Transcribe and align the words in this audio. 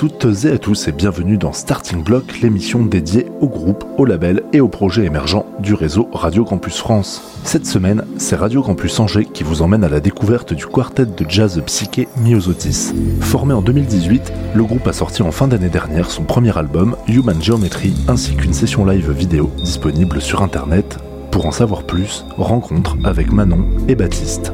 Toutes 0.00 0.44
et 0.46 0.52
à 0.52 0.56
tous 0.56 0.88
et 0.88 0.92
bienvenue 0.92 1.36
dans 1.36 1.52
Starting 1.52 2.02
Block, 2.02 2.40
l'émission 2.40 2.82
dédiée 2.86 3.26
au 3.42 3.48
groupe, 3.48 3.84
au 3.98 4.06
label 4.06 4.44
et 4.54 4.60
aux 4.60 4.68
projets 4.68 5.04
émergents 5.04 5.44
du 5.58 5.74
réseau 5.74 6.08
Radio 6.14 6.42
Campus 6.42 6.78
France. 6.78 7.20
Cette 7.44 7.66
semaine, 7.66 8.06
c'est 8.16 8.36
Radio 8.36 8.62
Campus 8.62 8.98
Angers 8.98 9.26
qui 9.26 9.42
vous 9.42 9.60
emmène 9.60 9.84
à 9.84 9.90
la 9.90 10.00
découverte 10.00 10.54
du 10.54 10.64
quartet 10.64 11.04
de 11.04 11.26
jazz 11.28 11.62
psyché 11.66 12.08
Myosotis. 12.16 12.94
Formé 13.20 13.52
en 13.52 13.60
2018, 13.60 14.32
le 14.54 14.64
groupe 14.64 14.86
a 14.86 14.94
sorti 14.94 15.20
en 15.20 15.32
fin 15.32 15.48
d'année 15.48 15.68
dernière 15.68 16.10
son 16.10 16.24
premier 16.24 16.56
album, 16.56 16.96
Human 17.06 17.42
Geometry, 17.42 17.92
ainsi 18.08 18.34
qu'une 18.36 18.54
session 18.54 18.86
live 18.86 19.10
vidéo 19.10 19.50
disponible 19.58 20.22
sur 20.22 20.40
internet. 20.40 20.96
Pour 21.30 21.44
en 21.44 21.52
savoir 21.52 21.82
plus, 21.82 22.24
rencontre 22.38 22.96
avec 23.04 23.30
Manon 23.30 23.66
et 23.86 23.96
Baptiste. 23.96 24.50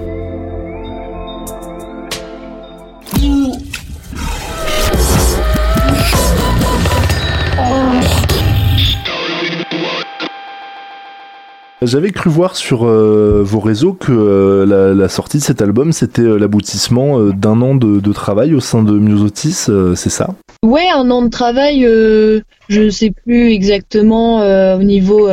J'avais 11.87 12.11
cru 12.11 12.31
voir 12.31 12.57
sur 12.57 12.85
euh, 12.85 13.43
vos 13.45 13.61
réseaux 13.61 13.93
que 13.93 14.11
euh, 14.11 14.95
la, 14.95 15.09
sortie 15.09 15.39
de 15.39 15.43
cet 15.43 15.63
album, 15.63 15.93
c'était 15.93 16.23
euh, 16.23 16.37
l'aboutissement 16.37 17.21
d'un 17.31 17.63
an 17.63 17.77
de, 17.77 18.13
travail 18.13 18.55
au 18.55 18.61
sein 18.61 18.83
de 18.83 18.93
Musotis, 18.93 19.69
c'est 19.95 20.11
ça? 20.11 20.31
Ouais, 20.65 20.89
un 20.93 21.11
an 21.11 21.23
de 21.23 21.29
travail, 21.29 21.83
je 21.83 22.81
ne 22.81 22.91
sais 22.91 23.13
plus 23.13 23.53
exactement 23.53 24.39
au 24.75 24.83
niveau 24.83 25.29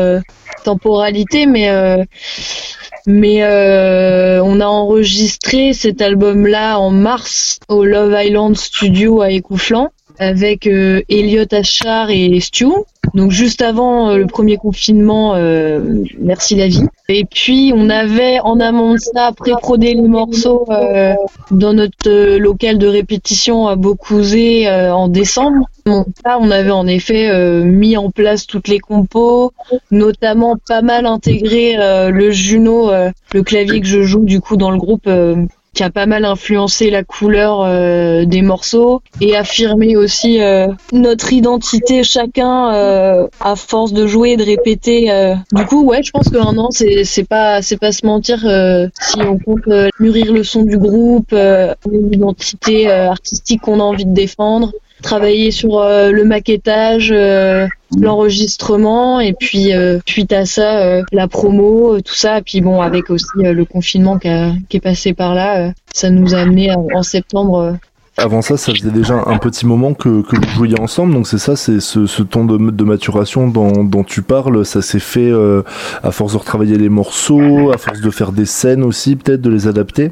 temporalité, 0.63 1.45
mais 1.45 1.69
mais 3.07 3.43
on 4.41 4.59
a 4.59 4.65
enregistré 4.65 5.73
cet 5.73 6.01
album-là 6.01 6.77
en 6.77 6.91
mars 6.91 7.59
au 7.69 7.83
Love 7.83 8.15
Island 8.15 8.55
Studio 8.57 9.21
à 9.21 9.31
Écouflant 9.31 9.89
avec 10.19 10.67
Elliot 10.67 11.45
Achard 11.51 12.09
et 12.09 12.39
Stu. 12.39 12.65
Donc 13.13 13.29
juste 13.29 13.61
avant 13.61 14.09
euh, 14.09 14.17
le 14.17 14.25
premier 14.25 14.57
confinement, 14.57 15.35
euh, 15.35 16.03
merci 16.19 16.55
la 16.55 16.67
vie. 16.67 16.85
Et 17.09 17.25
puis 17.25 17.71
on 17.75 17.89
avait 17.89 18.39
en 18.39 18.59
amont 18.59 18.93
de 18.93 18.97
ça 18.97 19.31
pré-prodé 19.35 19.93
les 19.93 20.07
morceaux 20.07 20.65
euh, 20.69 21.13
dans 21.51 21.73
notre 21.73 22.37
local 22.37 22.79
de 22.79 22.87
répétition 22.87 23.67
à 23.67 23.75
Beaucouzé 23.75 24.67
en 24.69 25.09
décembre. 25.09 25.67
Là 25.85 26.37
on 26.39 26.49
avait 26.49 26.71
en 26.71 26.87
effet 26.87 27.29
mis 27.65 27.97
en 27.97 28.09
place 28.09 28.47
toutes 28.47 28.69
les 28.69 28.79
compos, 28.79 29.51
notamment 29.91 30.55
pas 30.67 30.81
mal 30.81 31.05
intégré 31.05 31.75
le 31.77 32.31
Juno, 32.31 32.89
le 33.33 33.43
clavier 33.43 33.81
que 33.81 33.87
je 33.87 34.01
joue 34.01 34.23
du 34.23 34.39
coup 34.39 34.55
dans 34.55 34.71
le 34.71 34.77
groupe 34.77 35.09
qui 35.73 35.83
a 35.83 35.89
pas 35.89 36.05
mal 36.05 36.25
influencé 36.25 36.89
la 36.89 37.03
couleur 37.03 37.61
euh, 37.61 38.25
des 38.25 38.41
morceaux 38.41 39.01
et 39.21 39.35
affirmé 39.35 39.97
aussi 39.97 40.41
euh, 40.41 40.67
notre 40.91 41.33
identité 41.33 42.03
chacun 42.03 42.73
euh, 42.73 43.27
à 43.39 43.55
force 43.55 43.93
de 43.93 44.05
jouer 44.05 44.31
et 44.31 44.37
de 44.37 44.43
répéter. 44.43 45.33
Du 45.51 45.65
coup, 45.65 45.83
ouais, 45.83 46.03
je 46.03 46.11
pense 46.11 46.29
qu'un 46.29 46.57
an, 46.57 46.69
c'est 46.71 47.03
c'est 47.03 47.23
pas 47.23 47.61
c'est 47.61 47.77
pas 47.77 47.91
se 47.91 48.05
mentir 48.05 48.39
si 49.01 49.21
on 49.21 49.37
compte 49.37 49.67
mûrir 49.99 50.31
le 50.31 50.43
son 50.43 50.63
du 50.63 50.77
groupe, 50.77 51.35
l'identité 51.89 52.89
artistique 52.91 53.61
qu'on 53.61 53.79
a 53.79 53.83
envie 53.83 54.05
de 54.05 54.13
défendre 54.13 54.71
travailler 55.03 55.51
sur 55.51 55.79
euh, 55.79 56.09
le 56.09 56.25
maquettage, 56.25 57.11
euh, 57.11 57.67
l'enregistrement 57.95 59.19
et 59.19 59.33
puis 59.33 59.71
euh, 59.73 59.99
suite 60.07 60.33
à 60.33 60.47
ça 60.47 61.01
la 61.11 61.27
promo, 61.27 62.01
tout 62.01 62.15
ça. 62.15 62.39
Et 62.39 62.41
puis 62.41 62.61
bon, 62.61 62.81
avec 62.81 63.11
aussi 63.11 63.27
le 63.35 63.65
confinement 63.65 64.17
qui, 64.17 64.27
est 64.27 64.79
passé 64.79 65.13
par 65.13 65.35
là, 65.35 65.71
ça 65.93 66.09
nous 66.09 66.33
a 66.33 66.39
amené 66.39 66.71
en 66.73 67.03
septembre 67.03 67.77
avant 68.15 68.43
ça, 68.43 68.57
ça 68.57 68.71
faisait 68.71 68.91
déjà 68.91 69.23
un 69.25 69.39
petit 69.39 69.65
moment 69.65 69.95
que, 69.95 70.21
que 70.21 70.35
vous 70.35 70.47
jouiez 70.55 70.79
ensemble, 70.79 71.15
donc 71.15 71.25
c'est 71.25 71.39
ça, 71.39 71.55
c'est 71.55 71.79
ce, 71.79 72.05
ce 72.05 72.21
temps 72.21 72.45
de, 72.45 72.69
de 72.69 72.83
maturation 72.83 73.47
dont, 73.47 73.83
dont, 73.83 74.03
tu 74.03 74.21
parles, 74.21 74.63
ça 74.67 74.83
s'est 74.83 74.99
fait 74.99 75.31
à 76.03 76.11
force 76.11 76.33
de 76.33 76.37
retravailler 76.37 76.77
les 76.77 76.89
morceaux, 76.89 77.71
à 77.71 77.79
force 77.79 78.01
de 78.01 78.11
faire 78.11 78.31
des 78.31 78.45
scènes 78.45 78.83
aussi, 78.83 79.15
peut-être 79.15 79.41
de 79.41 79.49
les 79.49 79.67
adapter 79.67 80.11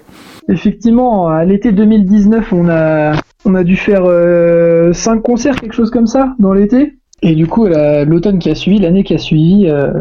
Effectivement, 0.50 1.28
à 1.28 1.46
l'été 1.46 1.72
2019, 1.72 2.54
on 2.54 2.70
a, 2.70 3.14
on 3.46 3.56
a 3.56 3.64
dû 3.64 3.76
faire 3.76 4.04
euh, 4.06 4.92
5 4.94 5.22
concerts, 5.22 5.56
quelque 5.56 5.74
chose 5.74 5.92
comme 5.92 6.08
ça, 6.08 6.36
dans 6.40 6.54
l'été. 6.54 6.96
Et 7.22 7.36
du 7.36 7.48
coup, 7.48 7.68
l'automne 7.68 8.40
qui 8.40 8.50
a 8.50 8.56
suivi, 8.56 8.80
l'année 8.80 9.04
qui 9.04 9.14
a 9.14 9.18
suivi, 9.18 9.68
euh, 9.68 9.92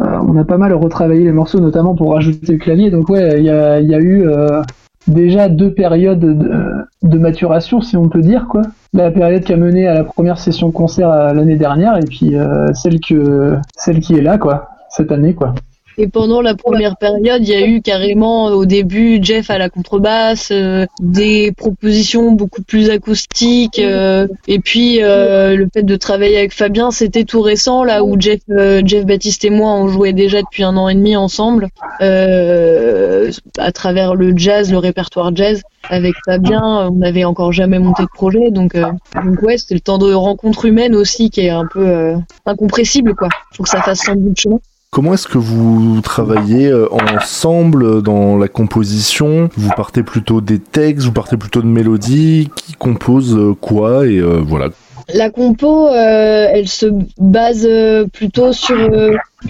euh, 0.00 0.18
on 0.26 0.36
a 0.36 0.44
pas 0.44 0.58
mal 0.58 0.72
retravaillé 0.74 1.24
les 1.24 1.32
morceaux, 1.32 1.58
notamment 1.58 1.96
pour 1.96 2.12
rajouter 2.12 2.52
le 2.52 2.58
clavier. 2.58 2.90
Donc 2.90 3.08
ouais, 3.08 3.38
il 3.38 3.44
y 3.44 3.50
a, 3.50 3.80
y 3.80 3.94
a, 3.94 3.98
eu 3.98 4.28
euh, 4.28 4.62
déjà 5.08 5.48
deux 5.48 5.74
périodes 5.74 6.20
de, 6.20 7.18
maturation, 7.18 7.80
si 7.80 7.96
on 7.96 8.08
peut 8.08 8.20
dire, 8.20 8.46
quoi. 8.48 8.62
La 8.92 9.10
période 9.10 9.42
qui 9.42 9.52
a 9.52 9.56
mené 9.56 9.88
à 9.88 9.94
la 9.94 10.04
première 10.04 10.38
session 10.38 10.70
concert 10.70 11.08
l'année 11.34 11.56
dernière, 11.56 11.96
et 11.96 12.06
puis 12.08 12.34
celle 12.74 13.00
que 13.00 13.56
celle 13.76 14.00
qui 14.00 14.14
est 14.14 14.22
là, 14.22 14.38
quoi, 14.38 14.68
cette 14.88 15.10
année, 15.10 15.34
quoi. 15.34 15.54
Et 16.00 16.06
pendant 16.06 16.40
la 16.40 16.54
première 16.54 16.96
période, 16.96 17.42
il 17.42 17.48
y 17.48 17.54
a 17.54 17.66
eu 17.66 17.82
carrément 17.82 18.46
au 18.46 18.64
début 18.66 19.18
Jeff 19.20 19.50
à 19.50 19.58
la 19.58 19.68
contrebasse, 19.68 20.50
euh, 20.52 20.86
des 21.00 21.50
propositions 21.50 22.30
beaucoup 22.30 22.62
plus 22.62 22.88
acoustiques. 22.90 23.80
Euh, 23.80 24.28
et 24.46 24.60
puis 24.60 25.02
euh, 25.02 25.56
le 25.56 25.66
fait 25.74 25.82
de 25.82 25.96
travailler 25.96 26.38
avec 26.38 26.54
Fabien, 26.54 26.92
c'était 26.92 27.24
tout 27.24 27.40
récent 27.40 27.82
là 27.82 28.04
où 28.04 28.14
Jeff, 28.18 28.38
Jeff 28.84 29.06
Baptiste 29.06 29.44
et 29.44 29.50
moi 29.50 29.72
on 29.72 29.88
jouait 29.88 30.12
déjà 30.12 30.40
depuis 30.40 30.62
un 30.62 30.76
an 30.76 30.88
et 30.88 30.94
demi 30.94 31.16
ensemble 31.16 31.68
à 31.98 33.72
travers 33.72 34.14
le 34.14 34.36
jazz, 34.36 34.70
le 34.70 34.78
répertoire 34.78 35.34
jazz. 35.34 35.62
Avec 35.90 36.14
Fabien, 36.24 36.88
on 36.90 36.96
n'avait 36.96 37.24
encore 37.24 37.52
jamais 37.52 37.78
monté 37.78 38.02
de 38.02 38.08
projet, 38.12 38.50
donc, 38.50 38.74
donc 38.76 39.42
ouais, 39.42 39.56
c'était 39.56 39.74
le 39.74 39.80
temps 39.80 39.98
de 39.98 40.12
rencontre 40.12 40.66
humaine 40.66 40.94
aussi 40.94 41.30
qui 41.30 41.40
est 41.40 41.50
un 41.50 41.66
peu 41.66 42.14
incompressible 42.46 43.14
quoi. 43.14 43.28
Faut 43.54 43.64
que 43.64 43.68
ça 43.68 43.82
fasse 43.82 44.00
sans 44.00 44.14
bout 44.14 44.30
de 44.30 44.38
chemin. 44.38 44.60
Comment 44.90 45.12
est-ce 45.12 45.28
que 45.28 45.36
vous 45.36 46.00
travaillez 46.00 46.68
euh, 46.68 46.88
ensemble 46.90 48.02
dans 48.02 48.38
la 48.38 48.48
composition? 48.48 49.50
Vous 49.54 49.70
partez 49.76 50.02
plutôt 50.02 50.40
des 50.40 50.58
textes, 50.58 51.04
vous 51.04 51.12
partez 51.12 51.36
plutôt 51.36 51.60
de 51.60 51.66
mélodies 51.66 52.48
Qui 52.56 52.72
compose 52.72 53.36
euh, 53.36 53.54
quoi? 53.54 54.06
Et 54.06 54.18
euh, 54.18 54.40
voilà. 54.42 54.70
La 55.12 55.28
compo, 55.28 55.88
elle 55.90 56.68
se 56.68 56.86
base 57.18 57.68
plutôt 58.12 58.52
sur 58.52 58.76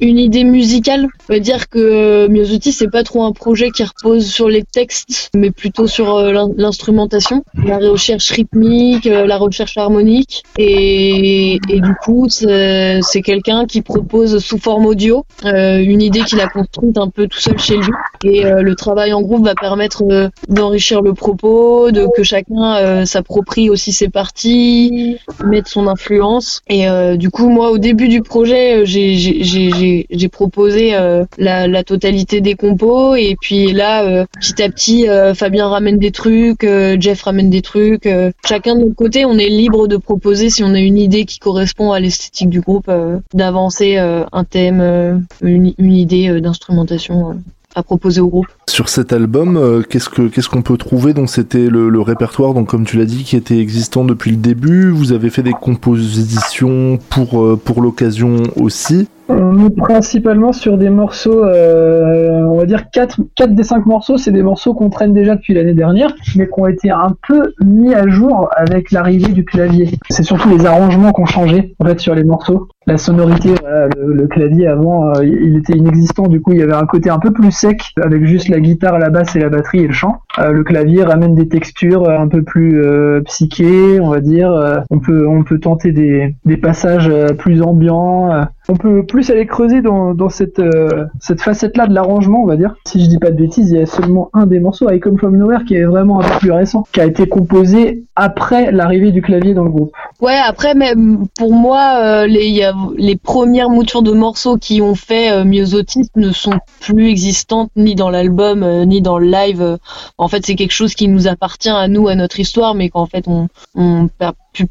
une 0.00 0.18
idée 0.18 0.44
musicale. 0.44 1.06
On 1.28 1.34
va 1.34 1.40
dire 1.40 1.68
que 1.68 1.78
euh, 1.78 2.28
Myosotis 2.28 2.72
c'est 2.72 2.90
pas 2.90 3.02
trop 3.02 3.24
un 3.24 3.32
projet 3.32 3.70
qui 3.70 3.84
repose 3.84 4.26
sur 4.26 4.48
les 4.48 4.62
textes, 4.62 5.30
mais 5.34 5.50
plutôt 5.50 5.86
sur 5.86 6.16
euh, 6.16 6.32
l'instrumentation, 6.56 7.44
la 7.64 7.78
recherche 7.78 8.30
rythmique, 8.30 9.06
euh, 9.06 9.26
la 9.26 9.36
recherche 9.36 9.76
harmonique. 9.76 10.42
Et, 10.58 11.58
et 11.68 11.80
du 11.80 11.94
coup, 12.02 12.26
c'est 12.28 13.22
quelqu'un 13.22 13.66
qui 13.66 13.82
propose 13.82 14.38
sous 14.38 14.58
forme 14.58 14.86
audio 14.86 15.24
une 15.44 16.02
idée 16.02 16.20
qu'il 16.20 16.40
a 16.40 16.48
construite 16.48 16.98
un 16.98 17.08
peu 17.08 17.26
tout 17.26 17.38
seul 17.38 17.58
chez 17.58 17.76
lui. 17.76 17.92
Et 18.24 18.42
le 18.42 18.74
travail 18.74 19.12
en 19.12 19.22
groupe 19.22 19.44
va 19.44 19.54
permettre 19.54 20.02
d'enrichir 20.48 21.02
le 21.02 21.14
propos, 21.14 21.90
de 21.90 22.06
que 22.16 22.22
chacun 22.22 23.04
s'approprie 23.06 23.70
aussi 23.70 23.92
ses 23.92 24.08
parties, 24.08 25.16
mettre 25.44 25.68
son 25.68 25.86
influence. 25.86 26.62
Et 26.68 26.86
du 27.16 27.30
coup, 27.30 27.48
moi, 27.48 27.70
au 27.70 27.78
début 27.78 28.08
du 28.08 28.22
projet, 28.22 28.84
j'ai 28.84 29.77
j'ai 29.78 30.28
proposé 30.28 30.94
euh, 30.94 31.24
la, 31.36 31.84
totalité 31.84 32.40
des 32.40 32.54
compos 32.54 33.14
et 33.14 33.36
puis 33.40 33.72
là 33.72 34.04
euh, 34.04 34.26
petit 34.40 34.62
à 34.62 34.68
petit 34.68 35.08
euh, 35.08 35.34
Fabien 35.34 35.68
ramène 35.68 35.98
des 35.98 36.10
trucs, 36.10 36.66
Jeff 37.00 37.22
ramène 37.22 37.50
des 37.50 37.62
trucs. 37.62 38.08
chacun 38.44 38.74
de 38.74 38.80
notre 38.80 38.94
côté, 38.94 39.24
on 39.24 39.38
est 39.38 39.48
libre 39.48 39.86
de 39.86 39.96
proposer 39.96 40.50
si 40.50 40.62
on 40.64 40.74
a 40.74 40.78
une 40.78 40.98
idée 40.98 41.24
qui 41.24 41.38
correspond 41.38 41.92
à 41.92 42.00
l'esthétique 42.00 42.50
du 42.50 42.60
groupe, 42.60 42.90
d'avancer 43.32 43.96
un 43.96 44.44
thème, 44.44 45.26
une, 45.42 45.74
idée 45.78 46.40
d'instrumentation 46.40 47.40
à 47.74 47.82
proposer 47.82 48.20
au 48.20 48.28
groupe. 48.28 48.48
Sur 48.68 48.88
cet 48.88 49.12
album, 49.12 49.82
qu'est-ce 49.88 50.08
que 50.08 50.28
qu'est-ce 50.28 50.48
qu'on 50.48 50.62
peut 50.62 50.76
trouver 50.76 51.14
Donc 51.14 51.30
c'était 51.30 51.68
le, 51.68 52.00
répertoire, 52.00 52.52
donc 52.54 52.68
comme 52.68 52.84
tu 52.84 52.98
l'as 52.98 53.06
dit, 53.06 53.24
qui 53.24 53.34
était 53.34 53.58
existant 53.58 54.04
depuis 54.04 54.30
le 54.30 54.36
début? 54.36 54.90
Vous 54.90 55.12
avez 55.12 55.30
fait 55.30 55.42
des 55.42 55.52
compositions 55.52 56.98
pour 57.08 57.58
pour 57.64 57.80
l'occasion 57.80 58.42
aussi? 58.56 59.08
On 59.30 59.66
est 59.66 59.76
principalement 59.76 60.52
sur 60.52 60.78
des 60.78 60.88
morceaux, 60.88 61.44
euh, 61.44 62.40
on 62.44 62.56
va 62.56 62.64
dire 62.64 62.90
4, 62.90 63.20
4 63.34 63.54
des 63.54 63.62
5 63.62 63.84
morceaux, 63.84 64.16
c'est 64.16 64.30
des 64.30 64.42
morceaux 64.42 64.72
qu'on 64.72 64.88
traîne 64.88 65.12
déjà 65.12 65.36
depuis 65.36 65.52
l'année 65.52 65.74
dernière, 65.74 66.14
mais 66.34 66.46
qui 66.46 66.52
ont 66.56 66.66
été 66.66 66.90
un 66.90 67.14
peu 67.26 67.52
mis 67.62 67.94
à 67.94 68.08
jour 68.08 68.48
avec 68.56 68.90
l'arrivée 68.90 69.32
du 69.32 69.44
clavier. 69.44 69.90
C'est 70.08 70.22
surtout 70.22 70.48
les 70.48 70.64
arrangements 70.64 71.12
qui 71.12 71.20
ont 71.20 71.26
changé 71.26 71.74
en 71.78 71.84
fait 71.84 72.00
sur 72.00 72.14
les 72.14 72.24
morceaux. 72.24 72.68
La 72.86 72.96
sonorité, 72.96 73.50
le, 73.98 74.26
clavier 74.28 74.66
avant, 74.66 75.08
euh, 75.08 75.22
il 75.22 75.58
était 75.58 75.74
inexistant, 75.74 76.26
du 76.26 76.40
coup 76.40 76.52
il 76.52 76.60
y 76.60 76.62
avait 76.62 76.72
un 76.72 76.86
côté 76.86 77.10
un 77.10 77.18
peu 77.18 77.30
plus 77.30 77.52
sec 77.52 77.82
avec 78.02 78.24
juste 78.24 78.48
la 78.48 78.57
guitare, 78.60 78.98
la 78.98 79.10
basse 79.10 79.36
et 79.36 79.40
la 79.40 79.48
batterie 79.48 79.80
et 79.80 79.86
le 79.86 79.92
chant. 79.92 80.20
Euh, 80.38 80.52
le 80.52 80.64
clavier 80.64 81.02
ramène 81.02 81.34
des 81.34 81.48
textures 81.48 82.08
un 82.08 82.28
peu 82.28 82.42
plus 82.42 82.82
psychées, 83.24 84.00
on 84.00 84.10
va 84.10 84.20
dire. 84.20 84.84
on 84.90 84.98
peut 84.98 85.26
on 85.26 85.42
peut 85.42 85.58
tenter 85.58 85.92
des, 85.92 86.34
des 86.44 86.56
passages 86.56 87.10
plus 87.38 87.62
ambiants 87.62 88.46
On 88.70 88.76
peut 88.76 89.02
plus 89.02 89.30
aller 89.30 89.46
creuser 89.46 89.80
dans, 89.80 90.14
euh, 90.14 91.06
cette 91.20 91.40
facette-là 91.40 91.86
de 91.86 91.94
l'arrangement, 91.94 92.42
on 92.42 92.46
va 92.46 92.56
dire. 92.56 92.74
Si 92.86 93.02
je 93.02 93.08
dis 93.08 93.16
pas 93.16 93.30
de 93.30 93.36
bêtises, 93.36 93.70
il 93.70 93.78
y 93.78 93.80
a 93.80 93.86
seulement 93.86 94.28
un 94.34 94.44
des 94.44 94.60
morceaux, 94.60 94.90
I 94.90 95.00
Come 95.00 95.16
From 95.16 95.38
Nowhere, 95.38 95.64
qui 95.66 95.74
est 95.74 95.84
vraiment 95.84 96.20
un 96.20 96.28
peu 96.28 96.38
plus 96.38 96.52
récent, 96.52 96.86
qui 96.92 97.00
a 97.00 97.06
été 97.06 97.26
composé 97.26 98.04
après 98.14 98.70
l'arrivée 98.70 99.10
du 99.10 99.22
clavier 99.22 99.54
dans 99.54 99.64
le 99.64 99.70
groupe. 99.70 99.92
Ouais, 100.20 100.36
après, 100.36 100.74
même 100.74 101.24
pour 101.38 101.54
moi, 101.54 101.98
euh, 102.02 102.26
les, 102.26 103.16
premières 103.16 103.70
moutures 103.70 104.02
de 104.02 104.12
morceaux 104.12 104.58
qui 104.58 104.82
ont 104.82 104.94
fait 104.94 105.32
euh, 105.32 105.44
Myosotis 105.44 106.10
ne 106.16 106.30
sont 106.30 106.58
plus 106.80 107.08
existantes 107.08 107.70
ni 107.74 107.94
dans 107.94 108.10
l'album 108.10 108.66
ni 108.84 109.00
dans 109.00 109.18
le 109.18 109.28
live. 109.28 109.78
En 110.18 110.28
fait, 110.28 110.44
c'est 110.44 110.56
quelque 110.56 110.72
chose 110.72 110.94
qui 110.94 111.08
nous 111.08 111.26
appartient 111.26 111.70
à 111.70 111.88
nous, 111.88 112.08
à 112.08 112.14
notre 112.14 112.38
histoire, 112.38 112.74
mais 112.74 112.90
qu'en 112.90 113.06
fait, 113.06 113.24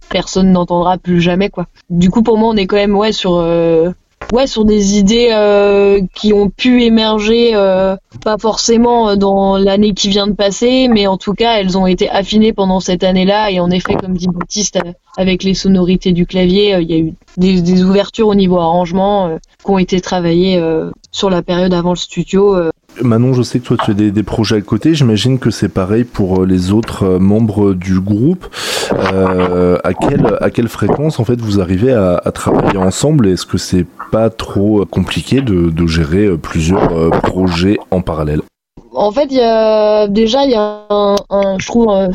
personne 0.10 0.52
n'entendra 0.52 1.00
plus 1.00 1.20
jamais, 1.20 1.50
quoi. 1.50 1.66
Du 1.90 2.12
coup, 2.12 2.22
pour 2.22 2.38
moi, 2.38 2.50
on 2.50 2.58
est 2.58 2.68
quand 2.68 2.76
même 2.76 2.96
ouais 2.96 3.12
sur 3.12 3.44
ouais 4.34 4.48
sur 4.48 4.66
des 4.66 4.98
idées 4.98 5.30
euh, 5.32 6.02
qui 6.14 6.34
ont 6.34 6.50
pu 6.50 6.84
émerger 6.84 7.52
euh, 7.54 7.96
pas 8.24 8.38
forcément 8.38 9.16
dans 9.16 9.58
l'année 9.58 9.94
qui 9.94 10.10
vient 10.10 10.28
de 10.28 10.34
passer 10.34 10.88
mais 10.88 11.08
en 11.08 11.18
tout 11.18 11.34
cas 11.34 11.60
elles 11.60 11.78
ont 11.78 11.88
été 11.88 12.10
affinées 12.10 12.54
pendant 12.54 12.80
cette 12.80 13.04
année-là 13.04 13.52
et 13.52 13.60
en 13.60 13.70
effet 13.70 13.96
comme 13.96 14.18
dit 14.18 14.28
Baptiste 14.28 14.80
avec 15.18 15.44
les 15.44 15.54
sonorités 15.54 16.12
du 16.12 16.26
clavier 16.26 16.78
il 16.82 16.92
y 16.92 16.94
a 16.94 16.98
eu 16.98 17.14
des, 17.38 17.84
ouvertures 17.84 18.28
au 18.28 18.36
niveau 18.36 18.58
arrangement 18.58 19.38
qui 19.64 19.72
ont 19.72 19.78
été 19.78 20.02
travaillées 20.02 20.62
sur 21.12 21.30
la 21.30 21.42
période 21.42 21.74
avant 21.74 21.92
le 21.92 21.98
studio 21.98 22.56
Manon, 23.02 23.34
je 23.34 23.42
sais 23.44 23.60
que 23.60 23.66
toi 23.66 23.78
tu 23.84 23.92
as 23.92 23.94
des, 23.94 24.24
projets 24.24 24.58
à 24.58 24.62
côté. 24.62 24.96
J'imagine 24.96 25.40
que 25.40 25.52
c'est 25.52 25.70
pareil 25.70 26.04
pour 26.04 26.46
les 26.46 26.72
autres 26.72 27.20
membres 27.20 27.74
du 27.74 28.00
groupe. 28.00 28.48
Euh, 29.14 29.78
à 29.84 30.50
quelle 30.50 30.68
fréquence 30.68 31.20
en 31.20 31.26
fait 31.26 31.40
vous 31.40 31.60
arrivez 31.60 31.94
à, 31.94 32.20
à 32.24 32.32
travailler 32.32 32.78
ensemble? 32.78 33.28
Est-ce 33.28 33.46
que 33.46 33.58
c'est 33.58 33.86
pas 34.12 34.30
trop 34.30 34.86
compliqué 34.86 35.42
de, 35.42 35.88
gérer 35.88 36.38
plusieurs 36.38 36.98
euh, 36.98 37.10
projets 37.10 37.78
en 37.92 38.02
parallèle 38.02 38.42
en 38.94 39.12
fait, 39.12 39.28
il 39.32 39.38
y 39.38 39.42
a 39.42 40.08
déjà 40.08 40.44
il 40.46 40.52
y 40.52 40.56
a 40.56 40.86
un, 40.90 41.58
je 41.60 41.68
trouve 41.68 41.90
un, 41.90 42.10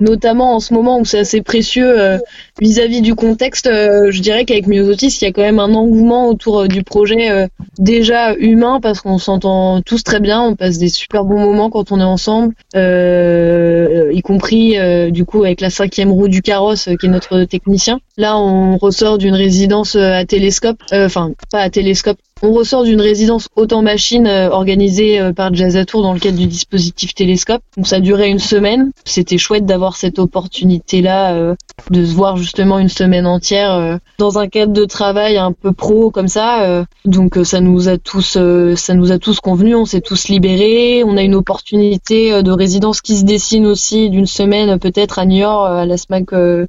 notamment 0.00 0.54
en 0.54 0.60
ce 0.60 0.74
moment 0.74 0.98
où 0.98 1.04
c'est 1.04 1.20
assez 1.20 1.42
précieux 1.42 1.98
euh, 1.98 2.18
vis-à-vis 2.60 3.00
du 3.00 3.14
contexte, 3.14 3.66
euh, 3.66 4.10
je 4.10 4.20
dirais 4.20 4.44
qu'avec 4.44 4.66
Myosotis, 4.66 5.18
il 5.20 5.24
y 5.24 5.28
a 5.28 5.32
quand 5.32 5.42
même 5.42 5.58
un 5.58 5.74
engouement 5.74 6.28
autour 6.28 6.60
euh, 6.60 6.68
du 6.68 6.82
projet 6.82 7.48
déjà 7.78 8.34
humain 8.34 8.80
parce 8.80 9.00
qu'on 9.00 9.18
s'entend 9.18 9.80
tous 9.82 10.02
très 10.02 10.20
bien, 10.20 10.42
on 10.42 10.54
passe 10.54 10.78
des 10.78 10.88
super 10.88 11.24
bons 11.24 11.40
moments 11.40 11.70
quand 11.70 11.92
on 11.92 12.00
est 12.00 12.04
ensemble, 12.04 12.54
y 12.74 14.22
compris 14.22 14.76
du 15.10 15.24
coup 15.24 15.44
avec 15.44 15.60
la 15.60 15.70
cinquième 15.70 16.10
roue 16.10 16.28
du 16.28 16.42
carrosse 16.42 16.88
qui 17.00 17.06
est 17.06 17.08
notre 17.08 17.44
technicien. 17.44 18.00
Là, 18.16 18.38
on 18.38 18.76
ressort 18.76 19.18
d'une 19.18 19.34
résidence 19.34 19.96
à 19.96 20.24
télescope, 20.24 20.78
enfin 20.92 21.32
pas 21.50 21.60
à 21.60 21.70
télescope, 21.70 22.18
on 22.42 22.52
ressort 22.52 22.82
d'une 22.82 23.00
résidence 23.00 23.48
autant 23.54 23.82
machine 23.82 24.26
euh, 24.26 24.50
organisée 24.50 25.20
euh, 25.20 25.32
par 25.32 25.54
Jazzatour 25.54 26.02
dans 26.02 26.12
le 26.12 26.18
cadre 26.18 26.36
du 26.36 26.48
dispositif 26.48 27.14
Télescope. 27.14 27.62
Donc 27.76 27.86
ça 27.86 28.00
duré 28.00 28.28
une 28.28 28.40
semaine. 28.40 28.90
C'était 29.04 29.38
chouette 29.38 29.64
d'avoir 29.64 29.94
cette 29.94 30.18
opportunité-là 30.18 31.34
euh, 31.34 31.54
de 31.90 32.04
se 32.04 32.12
voir 32.12 32.36
justement 32.36 32.80
une 32.80 32.88
semaine 32.88 33.26
entière 33.26 33.98
dans 34.18 34.38
un 34.38 34.48
cadre 34.48 34.72
de 34.72 34.84
travail 34.84 35.36
un 35.36 35.52
peu 35.52 35.72
pro 35.72 36.10
comme 36.10 36.28
ça. 36.28 36.84
donc 37.04 37.38
ça 37.44 37.60
nous 37.60 37.88
a 37.88 37.96
tous, 37.96 38.38
ça 38.76 38.94
nous 38.94 39.10
a 39.10 39.18
tous 39.18 39.40
convenu. 39.40 39.74
On 39.74 39.84
s'est 39.84 40.00
tous 40.00 40.28
libérés. 40.28 41.02
On 41.04 41.16
a 41.16 41.22
une 41.22 41.34
opportunité 41.34 42.42
de 42.42 42.52
résidence 42.52 43.00
qui 43.00 43.16
se 43.16 43.24
dessine 43.24 43.66
aussi 43.66 44.10
d'une 44.10 44.26
semaine 44.26 44.78
peut-être 44.78 45.18
à 45.18 45.24
New 45.24 45.38
York, 45.38 45.66
à 45.70 45.86
la 45.86 45.96
SMAC, 45.96 46.32
à 46.32 46.66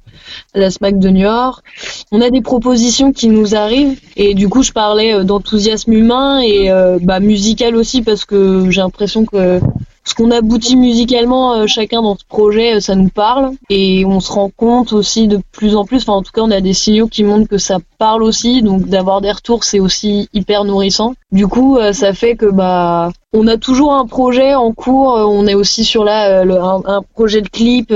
la 0.54 0.70
SMAC 0.70 0.98
de 0.98 1.10
New 1.10 1.22
York. 1.22 1.64
On 2.10 2.20
a 2.20 2.30
des 2.30 2.40
propositions 2.40 3.12
qui 3.12 3.28
nous 3.28 3.54
arrivent 3.54 4.00
et 4.16 4.34
du 4.34 4.48
coup 4.48 4.62
je 4.62 4.72
parlais 4.72 5.22
d'enthousiasme 5.24 5.63
humain 5.86 6.40
et 6.40 6.70
euh, 6.70 6.98
bah, 7.00 7.20
musical 7.20 7.76
aussi 7.76 8.02
parce 8.02 8.24
que 8.24 8.70
j'ai 8.70 8.80
l'impression 8.80 9.24
que 9.24 9.60
ce 10.06 10.14
qu'on 10.14 10.30
aboutit 10.30 10.76
musicalement 10.76 11.54
euh, 11.54 11.66
chacun 11.66 12.02
dans 12.02 12.16
ce 12.16 12.24
projet, 12.26 12.76
euh, 12.76 12.80
ça 12.80 12.94
nous 12.94 13.08
parle 13.08 13.52
et 13.70 14.04
on 14.04 14.20
se 14.20 14.30
rend 14.30 14.50
compte 14.54 14.92
aussi 14.92 15.28
de 15.28 15.40
plus 15.52 15.76
en 15.76 15.84
plus, 15.84 16.02
enfin 16.02 16.12
en 16.12 16.22
tout 16.22 16.32
cas 16.32 16.42
on 16.42 16.50
a 16.50 16.60
des 16.60 16.74
signaux 16.74 17.08
qui 17.08 17.24
montrent 17.24 17.48
que 17.48 17.58
ça 17.58 17.78
parle 17.98 18.22
aussi, 18.22 18.62
donc 18.62 18.86
d'avoir 18.86 19.20
des 19.20 19.32
retours 19.32 19.64
c'est 19.64 19.80
aussi 19.80 20.28
hyper 20.34 20.64
nourrissant. 20.64 21.14
Du 21.32 21.46
coup 21.46 21.78
ça 21.92 22.12
fait 22.12 22.36
que 22.36 22.46
bah 22.46 23.10
on 23.34 23.46
a 23.46 23.56
toujours 23.56 23.92
un 23.94 24.06
projet 24.06 24.54
en 24.54 24.72
cours, 24.72 25.14
on 25.14 25.46
est 25.46 25.54
aussi 25.54 25.84
sur 25.84 26.04
là 26.04 26.42
un, 26.42 27.02
projet 27.14 27.42
de 27.42 27.48
clip 27.48 27.92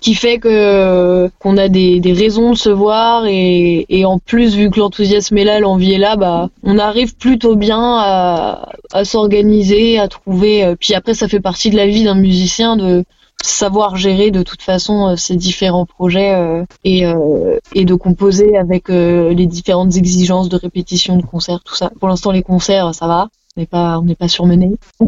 qui 0.00 0.14
fait 0.14 0.38
que 0.38 1.30
qu'on 1.38 1.56
a 1.56 1.68
des, 1.68 2.00
raisons 2.12 2.50
de 2.50 2.56
se 2.56 2.70
voir 2.70 3.24
et, 3.26 3.86
et 3.88 4.04
en 4.04 4.18
plus 4.18 4.56
vu 4.56 4.68
que 4.70 4.80
l'enthousiasme 4.80 5.38
est 5.38 5.44
là, 5.44 5.60
l'envie 5.60 5.92
est 5.92 5.98
là, 5.98 6.16
bah 6.16 6.48
on 6.62 6.78
arrive 6.78 7.16
plutôt 7.16 7.56
bien 7.56 7.80
à, 7.80 8.68
s'organiser, 9.04 9.98
à 9.98 10.08
trouver. 10.08 10.74
puis 10.78 10.94
après 10.94 11.14
ça 11.14 11.28
fait 11.28 11.40
partie 11.40 11.70
de 11.70 11.76
la 11.76 11.86
vie 11.86 12.04
d'un 12.04 12.14
musicien 12.14 12.76
de 12.76 13.04
savoir 13.42 13.96
gérer 13.96 14.30
de 14.30 14.42
toute 14.42 14.62
façon 14.62 15.08
euh, 15.08 15.16
ces 15.16 15.36
différents 15.36 15.86
projets 15.86 16.34
euh, 16.34 16.64
et, 16.84 17.06
euh, 17.06 17.58
et 17.74 17.84
de 17.84 17.94
composer 17.94 18.56
avec 18.56 18.88
les 18.88 19.46
différentes 19.46 19.96
exigences 19.96 20.48
de 20.48 20.56
répétition, 20.56 21.16
de 21.16 21.24
concert, 21.24 21.60
tout 21.64 21.74
ça. 21.74 21.90
Pour 21.98 22.08
l'instant, 22.08 22.30
les 22.30 22.42
concerts, 22.42 22.94
ça 22.94 23.06
va. 23.06 23.28
On 23.56 23.60
n'est 23.60 23.66
pas, 23.66 23.98
on 23.98 24.04
n'est 24.04 24.14
pas 24.14 24.28
surmené. 24.28 24.76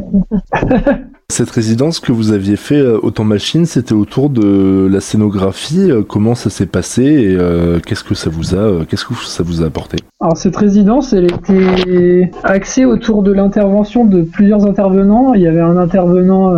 Cette 1.29 1.51
résidence 1.51 2.01
que 2.01 2.13
vous 2.13 2.33
aviez 2.33 2.57
fait 2.57 2.83
Autant 2.83 3.25
Machine, 3.25 3.65
c'était 3.65 3.95
autour 3.95 4.29
de 4.29 4.89
la 4.91 5.01
scénographie. 5.01 5.91
Comment 6.09 6.35
ça 6.35 6.51
s'est 6.51 6.67
passé 6.67 7.03
et 7.03 7.39
qu'est-ce 7.87 8.05
que 8.05 8.15
ça 8.15 8.29
vous 8.29 8.55
a, 8.55 8.85
qu'est-ce 8.85 9.07
que 9.07 9.15
ça 9.15 9.43
vous 9.43 9.63
a 9.63 9.67
apporté? 9.67 9.97
Alors 10.21 10.37
cette 10.37 10.57
résidence, 10.57 11.15
elle 11.15 11.33
était 11.33 12.31
axée 12.45 12.85
autour 12.85 13.23
de 13.23 13.33
l'intervention 13.33 14.05
de 14.05 14.23
plusieurs 14.23 14.67
intervenants. 14.67 15.33
Il 15.33 15.41
y 15.41 15.47
avait 15.47 15.61
un 15.61 15.79
intervenant 15.79 16.53